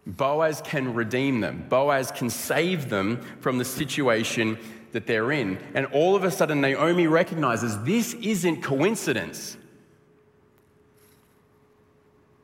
[0.07, 1.65] Boaz can redeem them.
[1.67, 4.57] Boaz can save them from the situation
[4.95, 5.59] that they're in.
[5.73, 9.57] And all of a sudden, Naomi recognizes this isn't coincidence.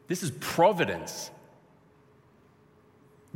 [0.09, 1.31] This is providence.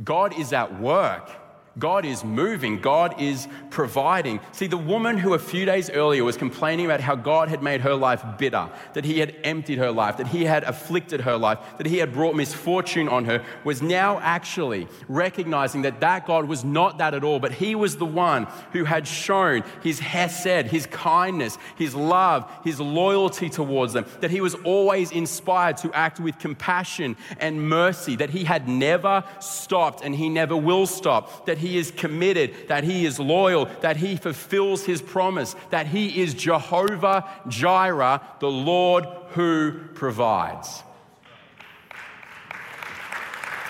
[0.04, 1.30] God is at work.
[1.78, 4.40] God is moving, God is providing.
[4.52, 7.82] See, the woman who a few days earlier was complaining about how God had made
[7.82, 11.58] her life bitter, that He had emptied her life, that He had afflicted her life,
[11.76, 16.64] that He had brought misfortune on her, was now actually recognizing that that God was
[16.64, 20.86] not that at all, but He was the one who had shown His hesed, His
[20.86, 26.38] kindness, His love, His loyalty towards them, that He was always inspired to act with
[26.38, 31.65] compassion and mercy, that He had never stopped and He never will stop, that He
[31.66, 36.34] he is committed, that he is loyal, that he fulfills his promise, that he is
[36.34, 40.82] Jehovah Jireh, the Lord who provides.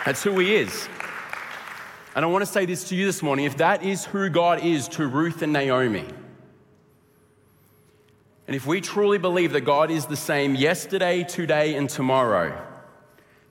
[0.05, 0.89] That's who he is.
[2.15, 4.63] And I want to say this to you this morning if that is who God
[4.63, 6.05] is to Ruth and Naomi,
[8.47, 12.65] and if we truly believe that God is the same yesterday, today, and tomorrow,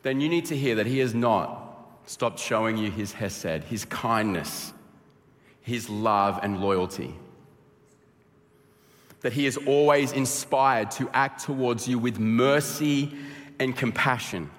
[0.03, 1.64] then you need to hear that He is not
[2.05, 4.73] stopped showing you his hesed, his kindness,
[5.61, 7.15] his love and loyalty.
[9.21, 13.15] That he is always inspired to act towards you with mercy
[13.59, 14.51] and compassion.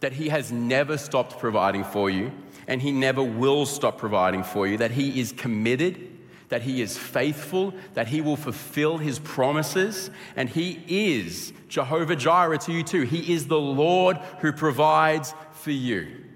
[0.00, 2.32] That he has never stopped providing for you
[2.70, 4.78] and he never will stop providing for you.
[4.78, 6.08] That he is committed,
[6.50, 12.58] that he is faithful, that he will fulfill his promises, and he is Jehovah Jireh
[12.58, 13.02] to you too.
[13.02, 16.29] He is the Lord who provides for you.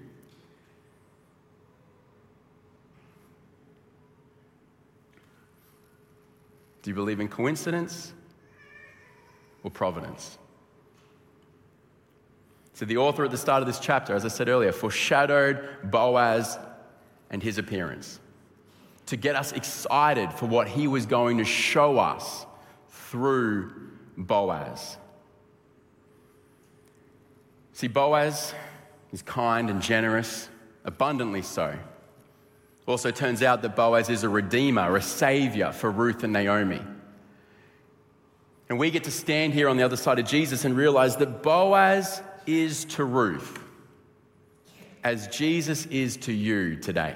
[6.85, 8.13] Do you believe in coincidence
[9.63, 10.37] or providence?
[12.73, 16.59] So, the author at the start of this chapter, as I said earlier, foreshadowed Boaz
[17.31, 18.19] and his appearance
[19.07, 22.45] to get us excited for what he was going to show us
[22.89, 24.97] through Boaz.
[27.73, 28.53] See, Boaz
[29.11, 30.49] is kind and generous,
[30.83, 31.79] abundantly so.
[32.87, 36.81] Also, turns out that Boaz is a redeemer, a savior for Ruth and Naomi.
[38.69, 41.41] And we get to stand here on the other side of Jesus and realize that
[41.41, 43.59] Boaz is to Ruth
[45.03, 47.15] as Jesus is to you today.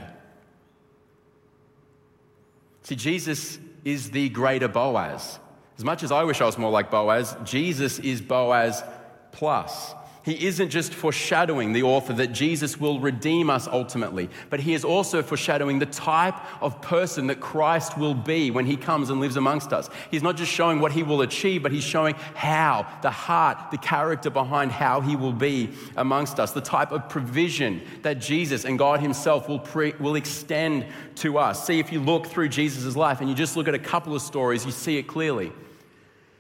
[2.84, 5.40] See, Jesus is the greater Boaz.
[5.78, 8.84] As much as I wish I was more like Boaz, Jesus is Boaz
[9.32, 9.94] plus.
[10.30, 14.86] He isn't just foreshadowing the author that Jesus will redeem us ultimately, but he is
[14.86, 19.38] also foreshadowing the type of person that Christ will be when he comes and lives
[19.38, 19.90] amongst us.
[20.12, 23.80] He's not just showing what he will achieve, but he's showing how, the heart, the
[23.80, 28.78] character behind how he will be amongst us, the type of provision that Jesus and
[28.78, 31.66] God himself will, pre- will extend to us.
[31.66, 34.22] See, if you look through Jesus' life and you just look at a couple of
[34.22, 35.52] stories, you see it clearly.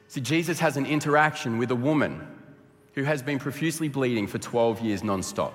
[0.09, 2.35] See, Jesus has an interaction with a woman
[2.99, 5.53] who has been profusely bleeding for 12 years non-stop.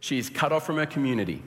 [0.00, 1.42] She is cut off from her community.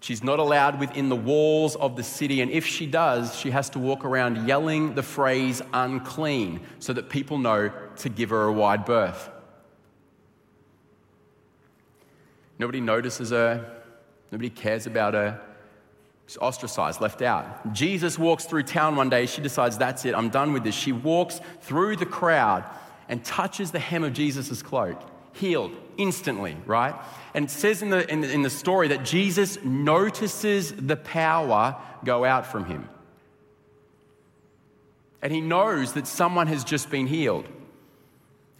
[0.00, 3.70] She's not allowed within the walls of the city, and if she does, she has
[3.70, 8.52] to walk around yelling the phrase unclean so that people know to give her a
[8.52, 9.30] wide berth.
[12.58, 13.82] Nobody notices her,
[14.30, 15.40] nobody cares about her,
[16.28, 17.72] She's ostracized, left out.
[17.72, 19.24] Jesus walks through town one day.
[19.24, 20.74] She decides, that's it, I'm done with this.
[20.74, 22.64] She walks through the crowd
[23.08, 25.00] and touches the hem of Jesus' cloak,
[25.32, 26.94] healed instantly, right?
[27.32, 31.76] And it says in the, in the, in the story that Jesus notices the power
[32.04, 32.86] go out from him.
[35.22, 37.46] And he knows that someone has just been healed.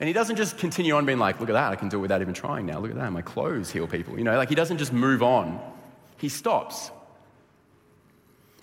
[0.00, 2.00] And he doesn't just continue on being like, look at that, I can do it
[2.00, 2.78] without even trying now.
[2.78, 4.16] Look at that, my clothes heal people.
[4.16, 5.60] You know, like he doesn't just move on,
[6.16, 6.92] he stops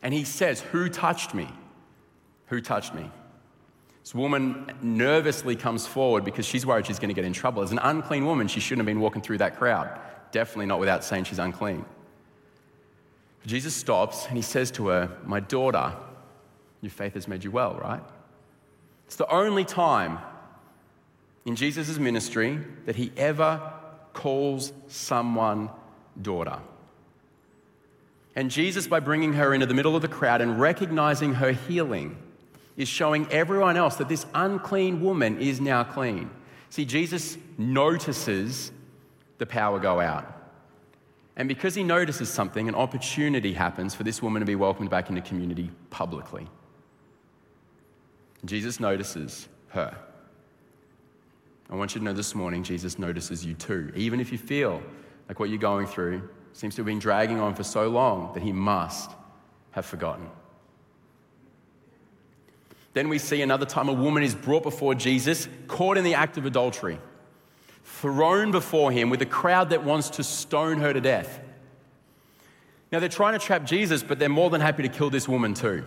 [0.02, 1.48] and he says, Who touched me?
[2.48, 3.10] Who touched me?
[4.02, 7.64] This woman nervously comes forward because she's worried she's going to get in trouble.
[7.64, 10.00] As an unclean woman, she shouldn't have been walking through that crowd.
[10.32, 11.84] Definitely not without saying she's unclean.
[13.48, 15.94] Jesus stops and he says to her, My daughter,
[16.82, 18.04] your faith has made you well, right?
[19.08, 20.20] It's the only time
[21.46, 23.74] in Jesus' ministry that he ever
[24.14, 25.70] calls someone
[26.22, 26.60] daughter.
[28.36, 32.18] And Jesus, by bringing her into the middle of the crowd and recognizing her healing,
[32.76, 36.30] is showing everyone else that this unclean woman is now clean.
[36.70, 38.72] See, Jesus notices
[39.38, 40.32] the power go out.
[41.38, 45.10] And because he notices something, an opportunity happens for this woman to be welcomed back
[45.10, 46.48] into community publicly.
[48.44, 49.98] Jesus notices her.
[51.70, 53.92] I want you to know this morning, Jesus notices you too.
[53.96, 54.82] Even if you feel
[55.28, 58.42] like what you're going through seems to have been dragging on for so long that
[58.42, 59.12] he must
[59.72, 60.30] have forgotten.
[62.94, 66.38] Then we see another time a woman is brought before Jesus, caught in the act
[66.38, 66.98] of adultery,
[67.84, 71.42] thrown before him with a crowd that wants to stone her to death.
[72.90, 75.56] Now they're trying to trap Jesus, but they're more than happy to kill this woman
[75.56, 75.84] too.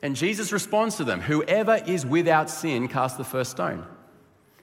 [0.00, 3.86] And Jesus responds to them Whoever is without sin, cast the first stone.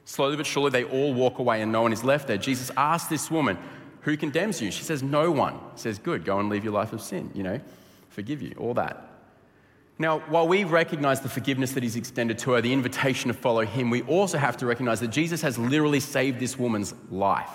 [0.06, 2.38] Slowly but surely, they all walk away and no one is left there.
[2.38, 3.58] Jesus asks this woman,
[4.04, 4.70] who condemns you?
[4.72, 5.60] She says, No one.
[5.76, 7.60] Says, Good, go and live your life of sin, you know,
[8.10, 9.10] forgive you, all that.
[10.00, 13.66] Now, while we recognize the forgiveness that He's extended to her, the invitation to follow
[13.66, 17.50] Him, we also have to recognize that Jesus has literally saved this woman's life.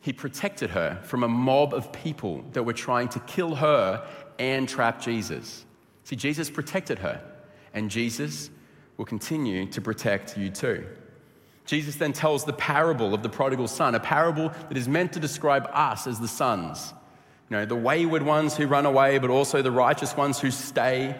[0.00, 4.06] He protected her from a mob of people that were trying to kill her
[4.38, 5.64] and trap Jesus.
[6.04, 7.22] See, Jesus protected her,
[7.74, 8.50] and Jesus
[8.96, 10.86] will continue to protect you too.
[11.68, 15.20] Jesus then tells the parable of the prodigal son, a parable that is meant to
[15.20, 16.94] describe us as the sons.
[17.50, 21.14] You know, the wayward ones who run away, but also the righteous ones who stay,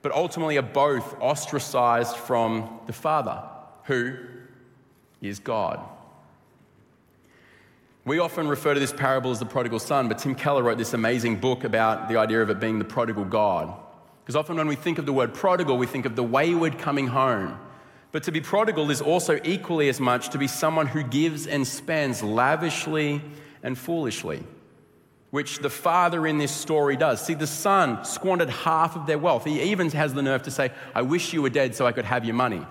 [0.00, 3.42] but ultimately are both ostracized from the Father,
[3.82, 4.14] who
[5.20, 5.80] is God.
[8.04, 10.94] We often refer to this parable as the prodigal son, but Tim Keller wrote this
[10.94, 13.74] amazing book about the idea of it being the prodigal God.
[14.22, 17.08] Because often when we think of the word prodigal, we think of the wayward coming
[17.08, 17.58] home.
[18.12, 21.66] But to be prodigal is also equally as much to be someone who gives and
[21.66, 23.22] spends lavishly
[23.62, 24.42] and foolishly,
[25.30, 27.24] which the father in this story does.
[27.24, 29.44] See, the son squandered half of their wealth.
[29.44, 32.04] He even has the nerve to say, I wish you were dead so I could
[32.04, 32.66] have your money.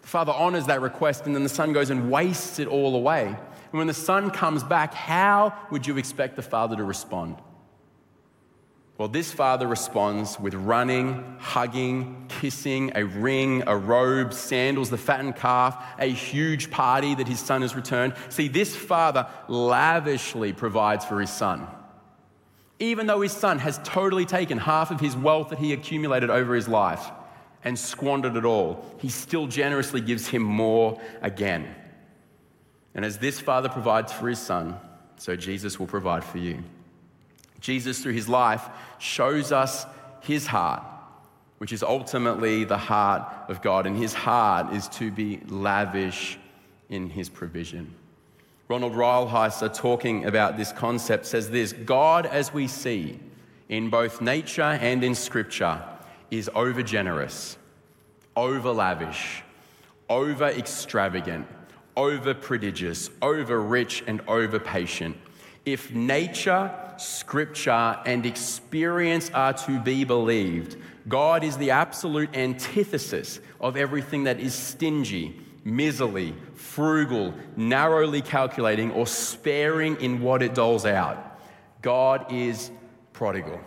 [0.00, 3.26] The father honors that request, and then the son goes and wastes it all away.
[3.26, 7.36] And when the son comes back, how would you expect the father to respond?
[8.98, 15.36] Well, this father responds with running, hugging, kissing, a ring, a robe, sandals, the fattened
[15.36, 18.14] calf, a huge party that his son has returned.
[18.28, 21.66] See, this father lavishly provides for his son.
[22.78, 26.54] Even though his son has totally taken half of his wealth that he accumulated over
[26.54, 27.10] his life
[27.64, 31.74] and squandered it all, he still generously gives him more again.
[32.94, 34.76] And as this father provides for his son,
[35.16, 36.62] so Jesus will provide for you.
[37.62, 39.86] Jesus, through his life, shows us
[40.20, 40.82] his heart,
[41.58, 43.86] which is ultimately the heart of God.
[43.86, 46.38] And his heart is to be lavish
[46.90, 47.94] in his provision.
[48.68, 53.18] Ronald Rolheiser, talking about this concept, says this God, as we see
[53.68, 55.82] in both nature and in scripture,
[56.30, 57.56] is over generous,
[58.36, 59.42] over lavish,
[60.08, 61.46] over extravagant,
[61.96, 65.16] over prodigious, over rich, and over patient.
[65.64, 70.76] If nature, scripture, and experience are to be believed,
[71.08, 79.06] God is the absolute antithesis of everything that is stingy, miserly, frugal, narrowly calculating, or
[79.06, 81.40] sparing in what it doles out.
[81.80, 82.70] God is
[83.12, 83.60] prodigal.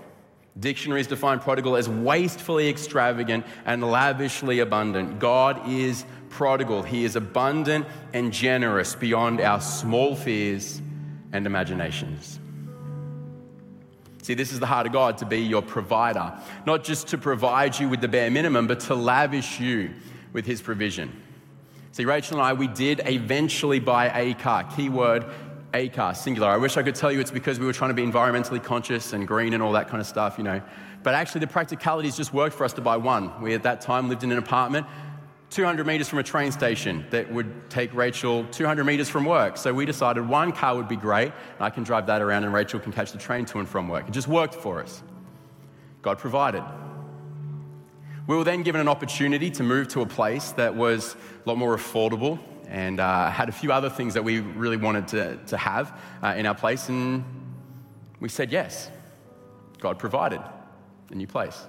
[0.57, 5.19] Dictionaries define prodigal as wastefully extravagant and lavishly abundant.
[5.19, 6.81] God is prodigal.
[6.81, 10.81] He is abundant and generous beyond our small fears
[11.35, 12.39] and imaginations.
[14.21, 16.33] See, this is the heart of God to be your provider,
[16.65, 19.91] not just to provide you with the bare minimum, but to lavish you
[20.33, 21.11] with His provision.
[21.91, 24.63] See, Rachel and I, we did eventually buy a car.
[24.63, 25.25] Keyword
[25.73, 26.47] a car, singular.
[26.47, 29.13] I wish I could tell you it's because we were trying to be environmentally conscious
[29.13, 30.61] and green and all that kind of stuff, you know.
[31.03, 33.41] But actually, the practicalities just worked for us to buy one.
[33.41, 34.87] We at that time lived in an apartment
[35.55, 39.55] 200 meters from a train station that would take Rachel 200 meters from work.
[39.55, 42.53] So we decided one car would be great, and I can drive that around, and
[42.53, 44.05] Rachel can catch the train to and from work.
[44.05, 45.01] It just worked for us.
[46.01, 46.61] God provided.
[48.27, 51.57] We were then given an opportunity to move to a place that was a lot
[51.57, 52.37] more affordable
[52.67, 56.35] and uh, had a few other things that we really wanted to, to have uh,
[56.35, 57.23] in our place, and
[58.19, 58.89] we said yes.
[59.79, 60.41] God provided
[61.11, 61.65] a new place.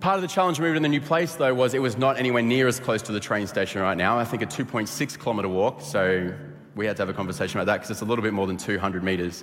[0.00, 2.42] Part of the challenge moving to the new place, though, was it was not anywhere
[2.42, 4.16] near as close to the train station right now.
[4.16, 6.32] I think a 2.6 kilometre walk, so
[6.76, 8.56] we had to have a conversation about that because it's a little bit more than
[8.56, 9.42] 200 metres.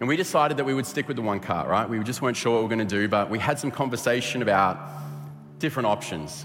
[0.00, 1.88] And we decided that we would stick with the one car, right?
[1.88, 4.42] We just weren't sure what we were going to do, but we had some conversation
[4.42, 4.78] about
[5.58, 6.44] different options.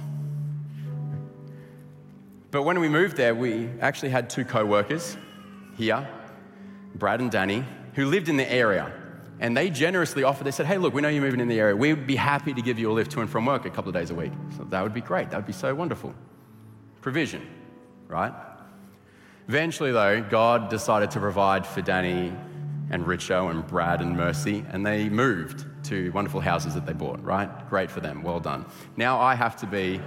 [2.52, 5.18] But when we moved there, we actually had two co workers
[5.76, 6.08] here,
[6.96, 7.66] Brad and Danny,
[7.96, 8.94] who lived in the area.
[9.40, 11.76] And they generously offered, they said, hey, look, we know you're moving in the area.
[11.76, 13.96] We'd be happy to give you a lift to and from work a couple of
[13.96, 14.32] days a week.
[14.58, 15.32] So that would be great.
[15.32, 16.14] That would be so wonderful.
[17.02, 17.46] Provision,
[18.08, 18.34] right?
[19.48, 22.32] Eventually, though, God decided to provide for Danny
[22.90, 27.22] and Richo and Brad and Mercy, and they moved to wonderful houses that they bought,
[27.24, 27.50] right?
[27.70, 28.24] Great for them.
[28.24, 28.66] Well done.
[28.96, 30.00] Now I have to be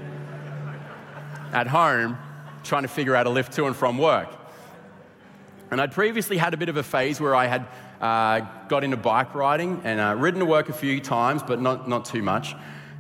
[1.52, 2.16] at home
[2.64, 4.28] trying to figure out a lift to and from work.
[5.70, 7.66] And I'd previously had a bit of a phase where I had
[8.00, 11.88] uh, got into bike riding and uh, ridden to work a few times, but not,
[11.88, 12.54] not too much.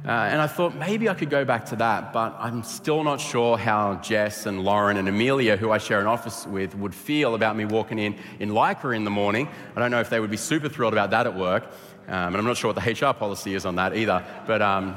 [0.04, 3.20] Uh, and I thought maybe I could go back to that, but I'm still not
[3.20, 7.34] sure how Jess and Lauren and Amelia, who I share an office with, would feel
[7.34, 9.48] about me walking in in Lycra in the morning.
[9.74, 11.64] I don't know if they would be super thrilled about that at work,
[12.06, 14.24] um, and I'm not sure what the HR policy is on that either.
[14.46, 14.96] But um,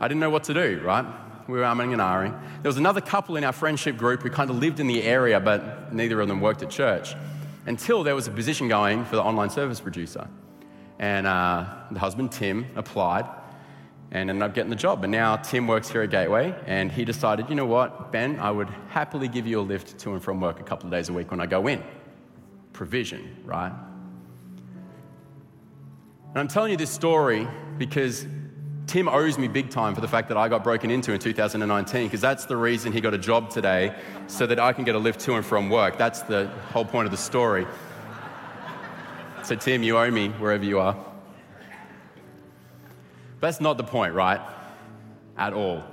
[0.00, 1.06] I didn't know what to do, right?
[1.46, 2.36] We were umming and ahhing.
[2.62, 5.38] There was another couple in our friendship group who kind of lived in the area,
[5.38, 7.14] but neither of them worked at church
[7.66, 10.28] until there was a position going for the online service producer.
[10.98, 13.26] And uh, the husband, Tim, applied
[14.12, 15.02] and ended up getting the job.
[15.04, 18.50] And now Tim works here at Gateway, and he decided, you know what, Ben, I
[18.50, 21.12] would happily give you a lift to and from work a couple of days a
[21.12, 21.82] week when I go in.
[22.72, 23.72] Provision, right?
[26.28, 27.48] And I'm telling you this story
[27.78, 28.26] because
[28.86, 32.06] Tim owes me big time for the fact that I got broken into in 2019,
[32.06, 33.92] because that's the reason he got a job today,
[34.28, 35.98] so that I can get a lift to and from work.
[35.98, 37.66] That's the whole point of the story.
[39.42, 40.94] So, Tim, you owe me wherever you are.
[43.40, 44.40] But that's not the point, right?
[45.36, 45.84] At all.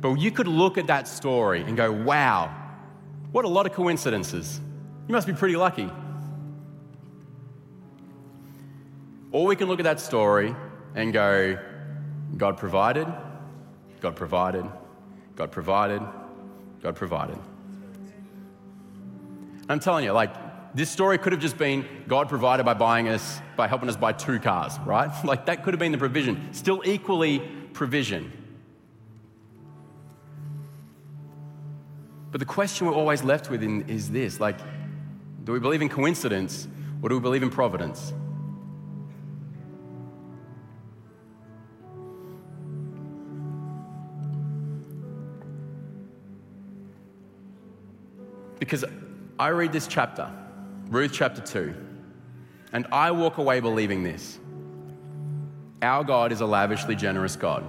[0.00, 2.54] But you could look at that story and go, wow,
[3.32, 4.60] what a lot of coincidences.
[5.06, 5.90] You must be pretty lucky.
[9.30, 10.56] Or we can look at that story
[10.94, 11.58] and go,
[12.36, 13.06] God provided,
[14.00, 14.64] God provided,
[15.36, 16.02] God provided,
[16.82, 17.38] God provided.
[19.68, 20.34] I'm telling you, like,
[20.74, 24.12] this story could have just been God provided by buying us, by helping us buy
[24.12, 25.10] two cars, right?
[25.24, 26.52] Like, that could have been the provision.
[26.52, 27.40] Still equally
[27.72, 28.32] provision.
[32.30, 34.58] But the question we're always left with in, is this like,
[35.44, 36.68] do we believe in coincidence
[37.02, 38.12] or do we believe in providence?
[48.60, 48.84] Because
[49.38, 50.30] I read this chapter,
[50.88, 51.74] Ruth chapter 2,
[52.72, 54.38] and I walk away believing this.
[55.82, 57.64] Our God is a lavishly generous God.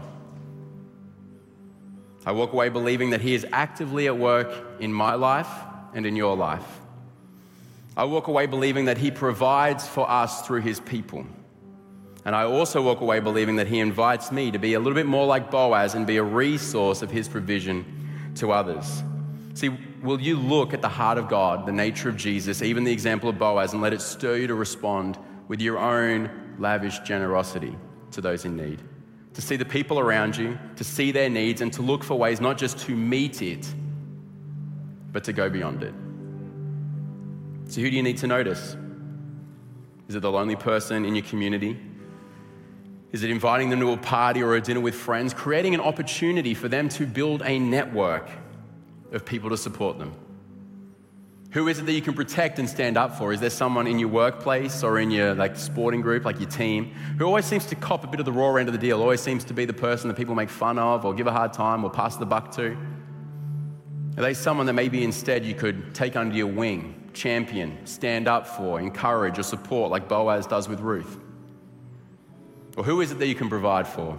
[2.25, 5.49] I walk away believing that He is actively at work in my life
[5.93, 6.79] and in your life.
[7.95, 11.25] I walk away believing that He provides for us through His people.
[12.25, 15.07] And I also walk away believing that He invites me to be a little bit
[15.07, 19.03] more like Boaz and be a resource of His provision to others.
[19.53, 19.69] See,
[20.01, 23.29] will you look at the heart of God, the nature of Jesus, even the example
[23.29, 26.29] of Boaz, and let it stir you to respond with your own
[26.59, 27.75] lavish generosity
[28.11, 28.81] to those in need?
[29.33, 32.41] to see the people around you, to see their needs, and to look for ways
[32.41, 33.73] not just to meet it,
[35.11, 35.93] but to go beyond it.
[37.71, 38.75] So, who do you need to notice?
[40.09, 41.79] Is it the lonely person in your community?
[43.13, 46.53] Is it inviting them to a party or a dinner with friends, creating an opportunity
[46.53, 48.29] for them to build a network
[49.12, 50.14] of people to support them?
[51.51, 53.34] Who is it that you can protect and stand up for?
[53.34, 56.93] Is there someone in your workplace or in your like sporting group, like your team,
[57.18, 59.20] who always seems to cop a bit of the raw end of the deal, always
[59.20, 61.84] seems to be the person that people make fun of or give a hard time
[61.84, 62.78] or pass the buck to?
[64.18, 68.47] Are they someone that maybe instead you could take under your wing, champion, stand up
[68.47, 71.18] for, encourage, or support like Boaz does with Ruth?
[72.78, 74.18] Or who is it that you can provide for?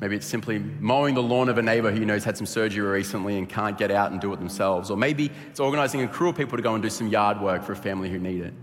[0.00, 2.46] Maybe it's simply mowing the lawn of a neighbor who you know has had some
[2.46, 4.90] surgery recently and can't get out and do it themselves.
[4.90, 7.62] Or maybe it's organizing a crew of people to go and do some yard work
[7.62, 8.46] for a family who need it.
[8.46, 8.54] it.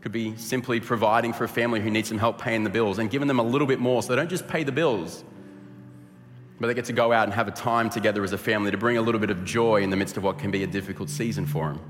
[0.00, 3.10] Could be simply providing for a family who needs some help paying the bills and
[3.10, 5.24] giving them a little bit more so they don't just pay the bills,
[6.60, 8.76] but they get to go out and have a time together as a family to
[8.76, 11.10] bring a little bit of joy in the midst of what can be a difficult
[11.10, 11.80] season for them.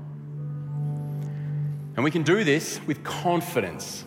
[1.95, 4.03] And we can do this with confidence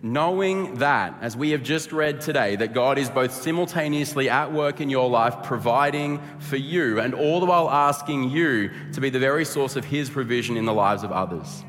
[0.00, 4.80] Knowing that, as we have just read today, that God is both simultaneously at work
[4.80, 9.18] in your life, providing for you, and all the while asking you to be the
[9.18, 11.64] very source of His provision in the lives of others.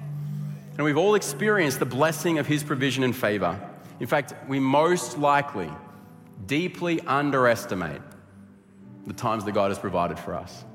[0.78, 3.60] And we've all experienced the blessing of His provision and favor.
[4.00, 5.70] In fact, we most likely
[6.46, 8.02] deeply underestimate
[9.08, 10.66] the times that God has provided for us.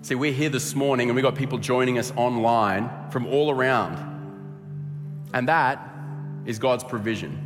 [0.00, 4.07] See, we're here this morning and we've got people joining us online from all around.
[5.32, 5.86] And that
[6.46, 7.44] is God's provision.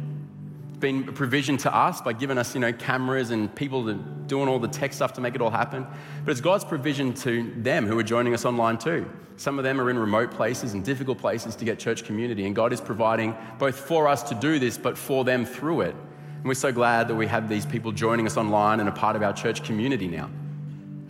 [0.70, 4.58] It's been provision to us by giving us, you know, cameras and people doing all
[4.58, 5.86] the tech stuff to make it all happen.
[6.24, 9.10] But it's God's provision to them who are joining us online too.
[9.36, 12.46] Some of them are in remote places and difficult places to get church community.
[12.46, 15.96] And God is providing both for us to do this, but for them through it.
[16.36, 19.16] And we're so glad that we have these people joining us online and a part
[19.16, 20.30] of our church community now.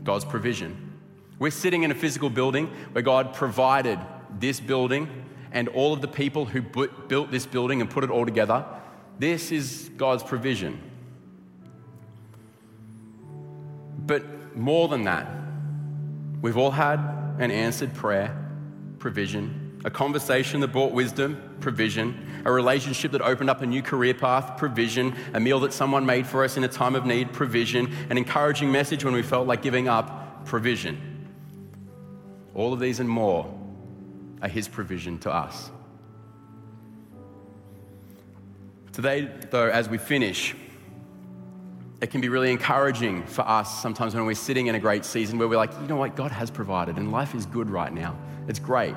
[0.05, 0.99] God's provision.
[1.39, 3.99] We're sitting in a physical building where God provided
[4.39, 5.09] this building
[5.53, 8.65] and all of the people who built this building and put it all together.
[9.19, 10.81] This is God's provision.
[14.07, 15.29] But more than that,
[16.41, 16.99] we've all had
[17.39, 18.37] an answered prayer,
[18.99, 24.15] provision, a conversation that brought wisdom, provision, a relationship that opened up a new career
[24.15, 27.93] path, provision, a meal that someone made for us in a time of need, provision,
[28.09, 31.29] an encouraging message when we felt like giving up, provision.
[32.55, 33.59] All of these and more
[34.43, 35.71] are His provision to us.
[38.93, 40.55] Today, though, as we finish,
[42.03, 45.39] it can be really encouraging for us sometimes when we're sitting in a great season
[45.39, 48.19] where we're like, you know what, God has provided and life is good right now.
[48.49, 48.95] It's great.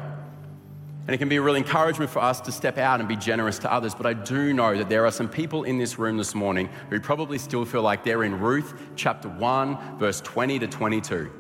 [1.08, 3.60] And it can be a real encouragement for us to step out and be generous
[3.60, 3.94] to others.
[3.94, 7.00] But I do know that there are some people in this room this morning who
[7.00, 11.32] probably still feel like they're in Ruth chapter 1, verse 20 to 22.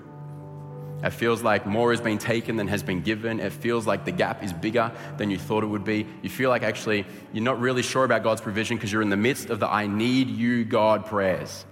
[1.03, 3.39] It feels like more has been taken than has been given.
[3.39, 6.07] It feels like the gap is bigger than you thought it would be.
[6.21, 9.17] You feel like actually you're not really sure about God's provision because you're in the
[9.17, 11.65] midst of the I need you, God prayers.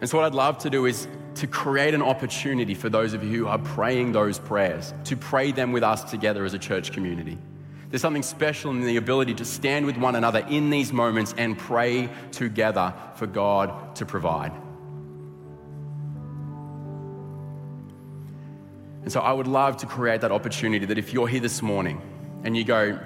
[0.00, 3.24] And so, what I'd love to do is to create an opportunity for those of
[3.24, 6.92] you who are praying those prayers, to pray them with us together as a church
[6.92, 7.38] community.
[7.88, 11.56] There's something special in the ability to stand with one another in these moments and
[11.56, 14.52] pray together for God to provide.
[19.04, 22.00] And so I would love to create that opportunity that if you're here this morning
[22.42, 22.98] and you go,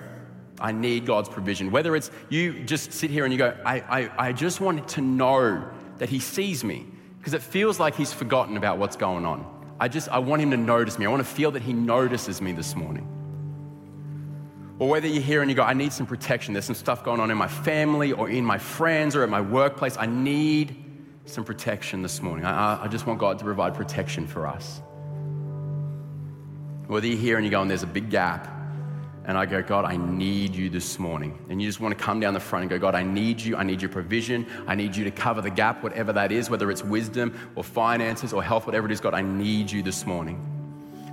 [0.60, 4.28] I need God's provision, whether it's you just sit here and you go, I, I,
[4.28, 5.68] I just want to know
[5.98, 6.86] that He sees me
[7.18, 9.44] because it feels like He's forgotten about what's going on.
[9.80, 11.06] I just, I want Him to notice me.
[11.06, 13.06] I want to feel that He notices me this morning.
[14.78, 16.54] Or whether you're here and you go, I need some protection.
[16.54, 19.40] There's some stuff going on in my family or in my friends or at my
[19.40, 19.96] workplace.
[19.96, 20.76] I need
[21.24, 22.44] some protection this morning.
[22.44, 24.80] I, I just want God to provide protection for us.
[26.88, 28.48] Whether you're here and you're going, there's a big gap,
[29.26, 31.38] and I go, God, I need you this morning.
[31.50, 33.56] And you just want to come down the front and go, God, I need you.
[33.56, 34.46] I need your provision.
[34.66, 38.32] I need you to cover the gap, whatever that is, whether it's wisdom or finances
[38.32, 40.40] or health, whatever it is, God, I need you this morning.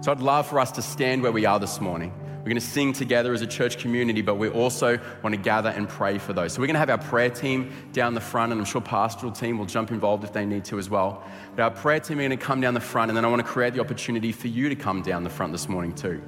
[0.02, 2.14] So I'd love for us to stand where we are this morning.
[2.46, 5.70] We're going to sing together as a church community, but we also want to gather
[5.70, 6.54] and pray for those.
[6.54, 9.32] So we're going to have our prayer team down the front, and I'm sure pastoral
[9.32, 11.24] team will jump involved if they need to as well.
[11.56, 13.44] But our prayer team are going to come down the front, and then I want
[13.44, 16.22] to create the opportunity for you to come down the front this morning too.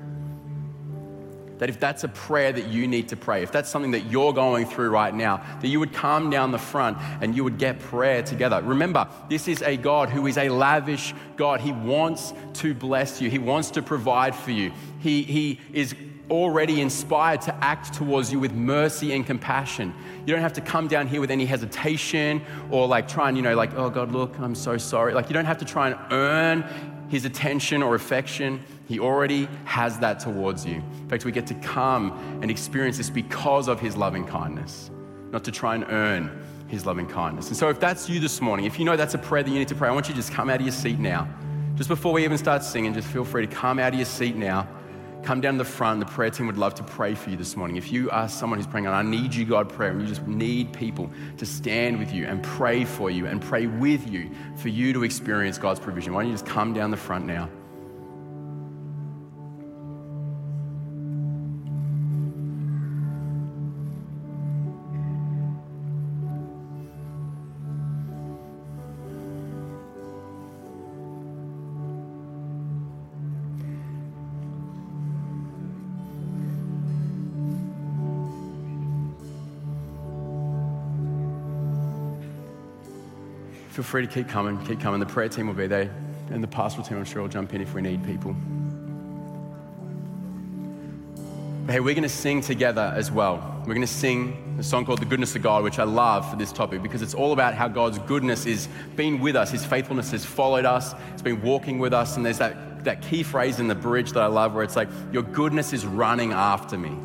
[1.59, 4.33] That if that's a prayer that you need to pray, if that's something that you're
[4.33, 7.79] going through right now, that you would come down the front and you would get
[7.79, 8.61] prayer together.
[8.61, 11.59] Remember, this is a God who is a lavish God.
[11.59, 14.71] He wants to bless you, He wants to provide for you.
[14.99, 15.95] He, he is
[16.29, 19.93] already inspired to act towards you with mercy and compassion.
[20.25, 23.43] You don't have to come down here with any hesitation or like try and, you
[23.43, 25.13] know, like, oh God, look, I'm so sorry.
[25.13, 26.65] Like, you don't have to try and earn
[27.09, 28.61] his attention or affection.
[28.87, 30.75] He already has that towards you.
[30.75, 32.11] In fact, we get to come
[32.41, 34.89] and experience this because of his loving kindness,
[35.31, 37.47] not to try and earn his loving kindness.
[37.47, 39.59] And so, if that's you this morning, if you know that's a prayer that you
[39.59, 41.27] need to pray, I want you to just come out of your seat now.
[41.75, 44.35] Just before we even start singing, just feel free to come out of your seat
[44.35, 44.67] now
[45.27, 45.99] come down to the front.
[45.99, 47.75] The prayer team would love to pray for you this morning.
[47.75, 50.71] If you are someone who's praying, I need you, God, prayer, and you just need
[50.71, 54.93] people to stand with you and pray for you and pray with you for you
[54.93, 57.49] to experience God's provision, why don't you just come down the front now?
[83.77, 84.99] Feel free to keep coming, keep coming.
[84.99, 85.91] The prayer team will be there,
[86.31, 88.35] and the pastoral team, I'm sure, will jump in if we need people.
[91.63, 93.35] But hey, we're going to sing together as well.
[93.59, 96.37] We're going to sing a song called The Goodness of God, which I love for
[96.37, 99.51] this topic because it's all about how God's goodness is been with us.
[99.51, 102.17] His faithfulness has followed us, it's been walking with us.
[102.17, 104.89] And there's that, that key phrase in the bridge that I love where it's like,
[105.11, 106.97] Your goodness is running after me.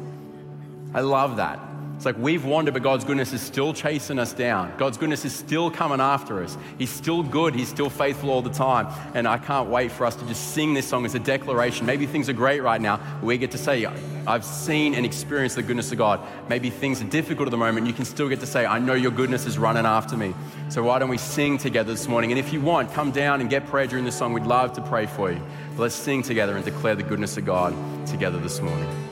[0.95, 1.61] I love that.
[2.03, 4.73] It's like we've wandered, but God's goodness is still chasing us down.
[4.77, 6.59] God's goodness is still coming after us.
[6.77, 7.55] He's still good.
[7.55, 8.89] He's still faithful all the time.
[9.15, 11.87] And I can't wait for us to just sing this song as a declaration.
[11.87, 13.87] Maybe things are great right now, we get to say,
[14.27, 16.19] I've seen and experienced the goodness of God.
[16.49, 17.87] Maybe things are difficult at the moment.
[17.87, 20.35] You can still get to say, I know your goodness is running after me.
[20.71, 22.33] So why don't we sing together this morning?
[22.33, 24.33] And if you want, come down and get prayer during this song.
[24.33, 25.41] We'd love to pray for you.
[25.77, 27.77] But let's sing together and declare the goodness of God
[28.09, 29.12] together this morning.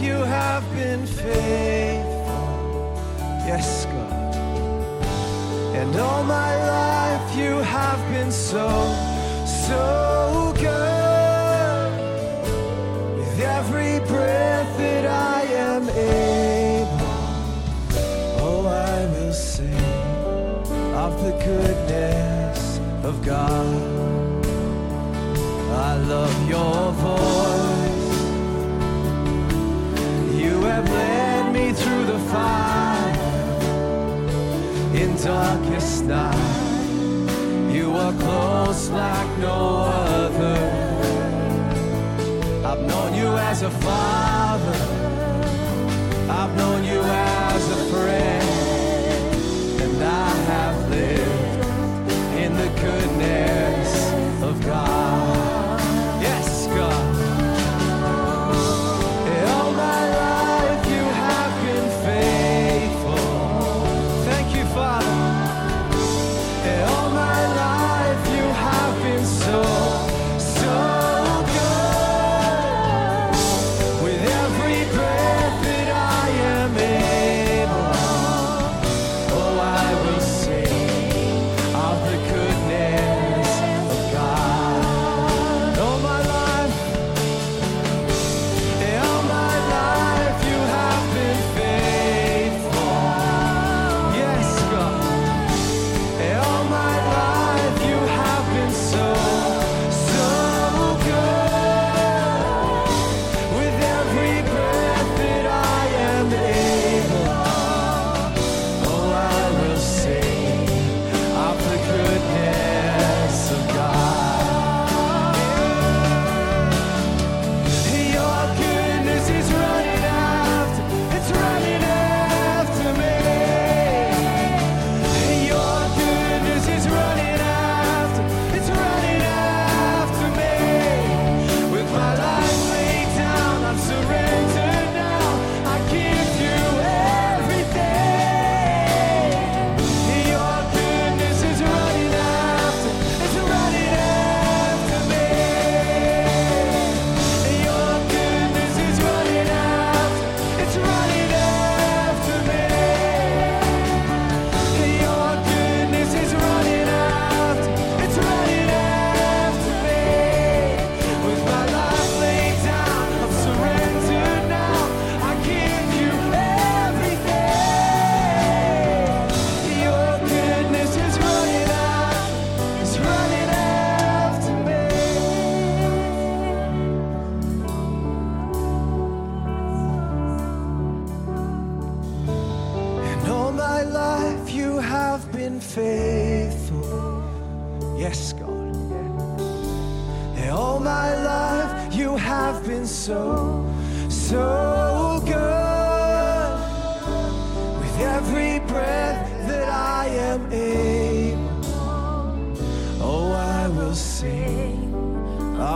[0.00, 2.12] you have been faithful.
[3.46, 4.34] Yes, God.
[5.74, 8.68] And all my life you have been so,
[9.66, 11.90] so good.
[13.18, 17.16] With every breath that I am able,
[18.40, 19.74] oh, I will sing
[20.94, 23.66] of the goodness of God.
[25.90, 27.57] I love your voice
[32.32, 33.14] fire
[34.94, 37.72] in darkest night.
[37.72, 39.58] You are close like no
[40.16, 40.58] other.
[42.68, 44.80] I've known you as a father.
[46.30, 47.37] I've known you as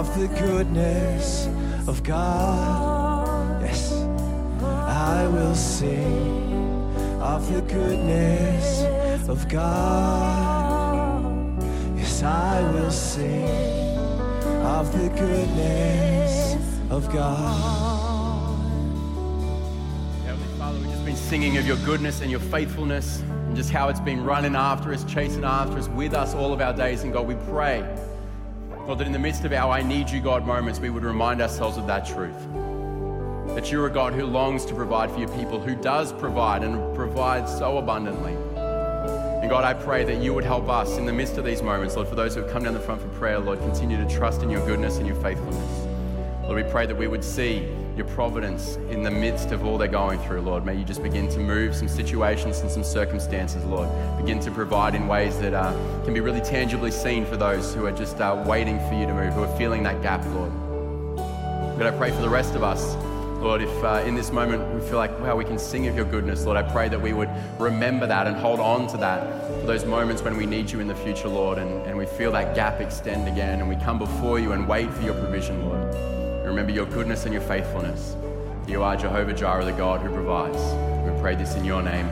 [0.02, 1.46] of the goodness
[1.86, 3.62] of God.
[3.62, 8.82] Yes, I will sing of the goodness
[9.28, 11.22] of God.
[11.96, 13.96] Yes, I will sing
[14.64, 16.56] of the goodness
[16.90, 18.58] of God.
[20.24, 23.88] Heavenly Father, we've just been singing of your goodness and your faithfulness and just how
[23.88, 27.04] it's been running after us, chasing after us, with us all of our days.
[27.04, 27.84] And God, we pray,
[28.86, 31.40] Lord, that in the midst of our I need you, God moments, we would remind
[31.40, 32.36] ourselves of that truth.
[33.54, 36.94] That you're a God who longs to provide for your people, who does provide and
[36.94, 38.34] provides so abundantly.
[39.42, 41.94] And God, I pray that you would help us in the midst of these moments,
[41.94, 44.42] Lord, for those who have come down the front for prayer, Lord, continue to trust
[44.42, 45.86] in your goodness and your faithfulness.
[46.42, 49.88] Lord, we pray that we would see your providence in the midst of all they're
[49.88, 50.64] going through, Lord.
[50.64, 53.88] May you just begin to move some situations and some circumstances, Lord.
[54.18, 55.72] Begin to provide in ways that uh,
[56.04, 59.12] can be really tangibly seen for those who are just uh, waiting for you to
[59.12, 60.52] move, who are feeling that gap, Lord.
[61.78, 62.94] God, I pray for the rest of us.
[63.42, 66.04] Lord, if uh, in this moment we feel like, wow, we can sing of your
[66.04, 67.28] goodness, Lord, I pray that we would
[67.58, 70.86] remember that and hold on to that for those moments when we need you in
[70.86, 74.38] the future, Lord, and, and we feel that gap extend again and we come before
[74.38, 75.81] you and wait for your provision, Lord.
[76.52, 78.14] Remember your goodness and your faithfulness.
[78.68, 80.58] You are Jehovah Jireh, the God who provides.
[81.02, 82.06] We pray this in your name.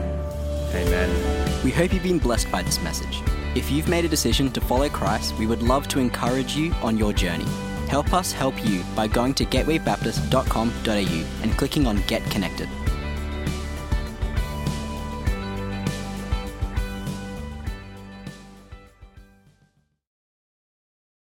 [0.73, 1.63] Amen.
[1.63, 3.21] We hope you've been blessed by this message.
[3.53, 6.97] If you've made a decision to follow Christ, we would love to encourage you on
[6.97, 7.45] your journey.
[7.87, 12.67] Help us help you by going to gatewaybaptist.com.au and clicking on Get Connected.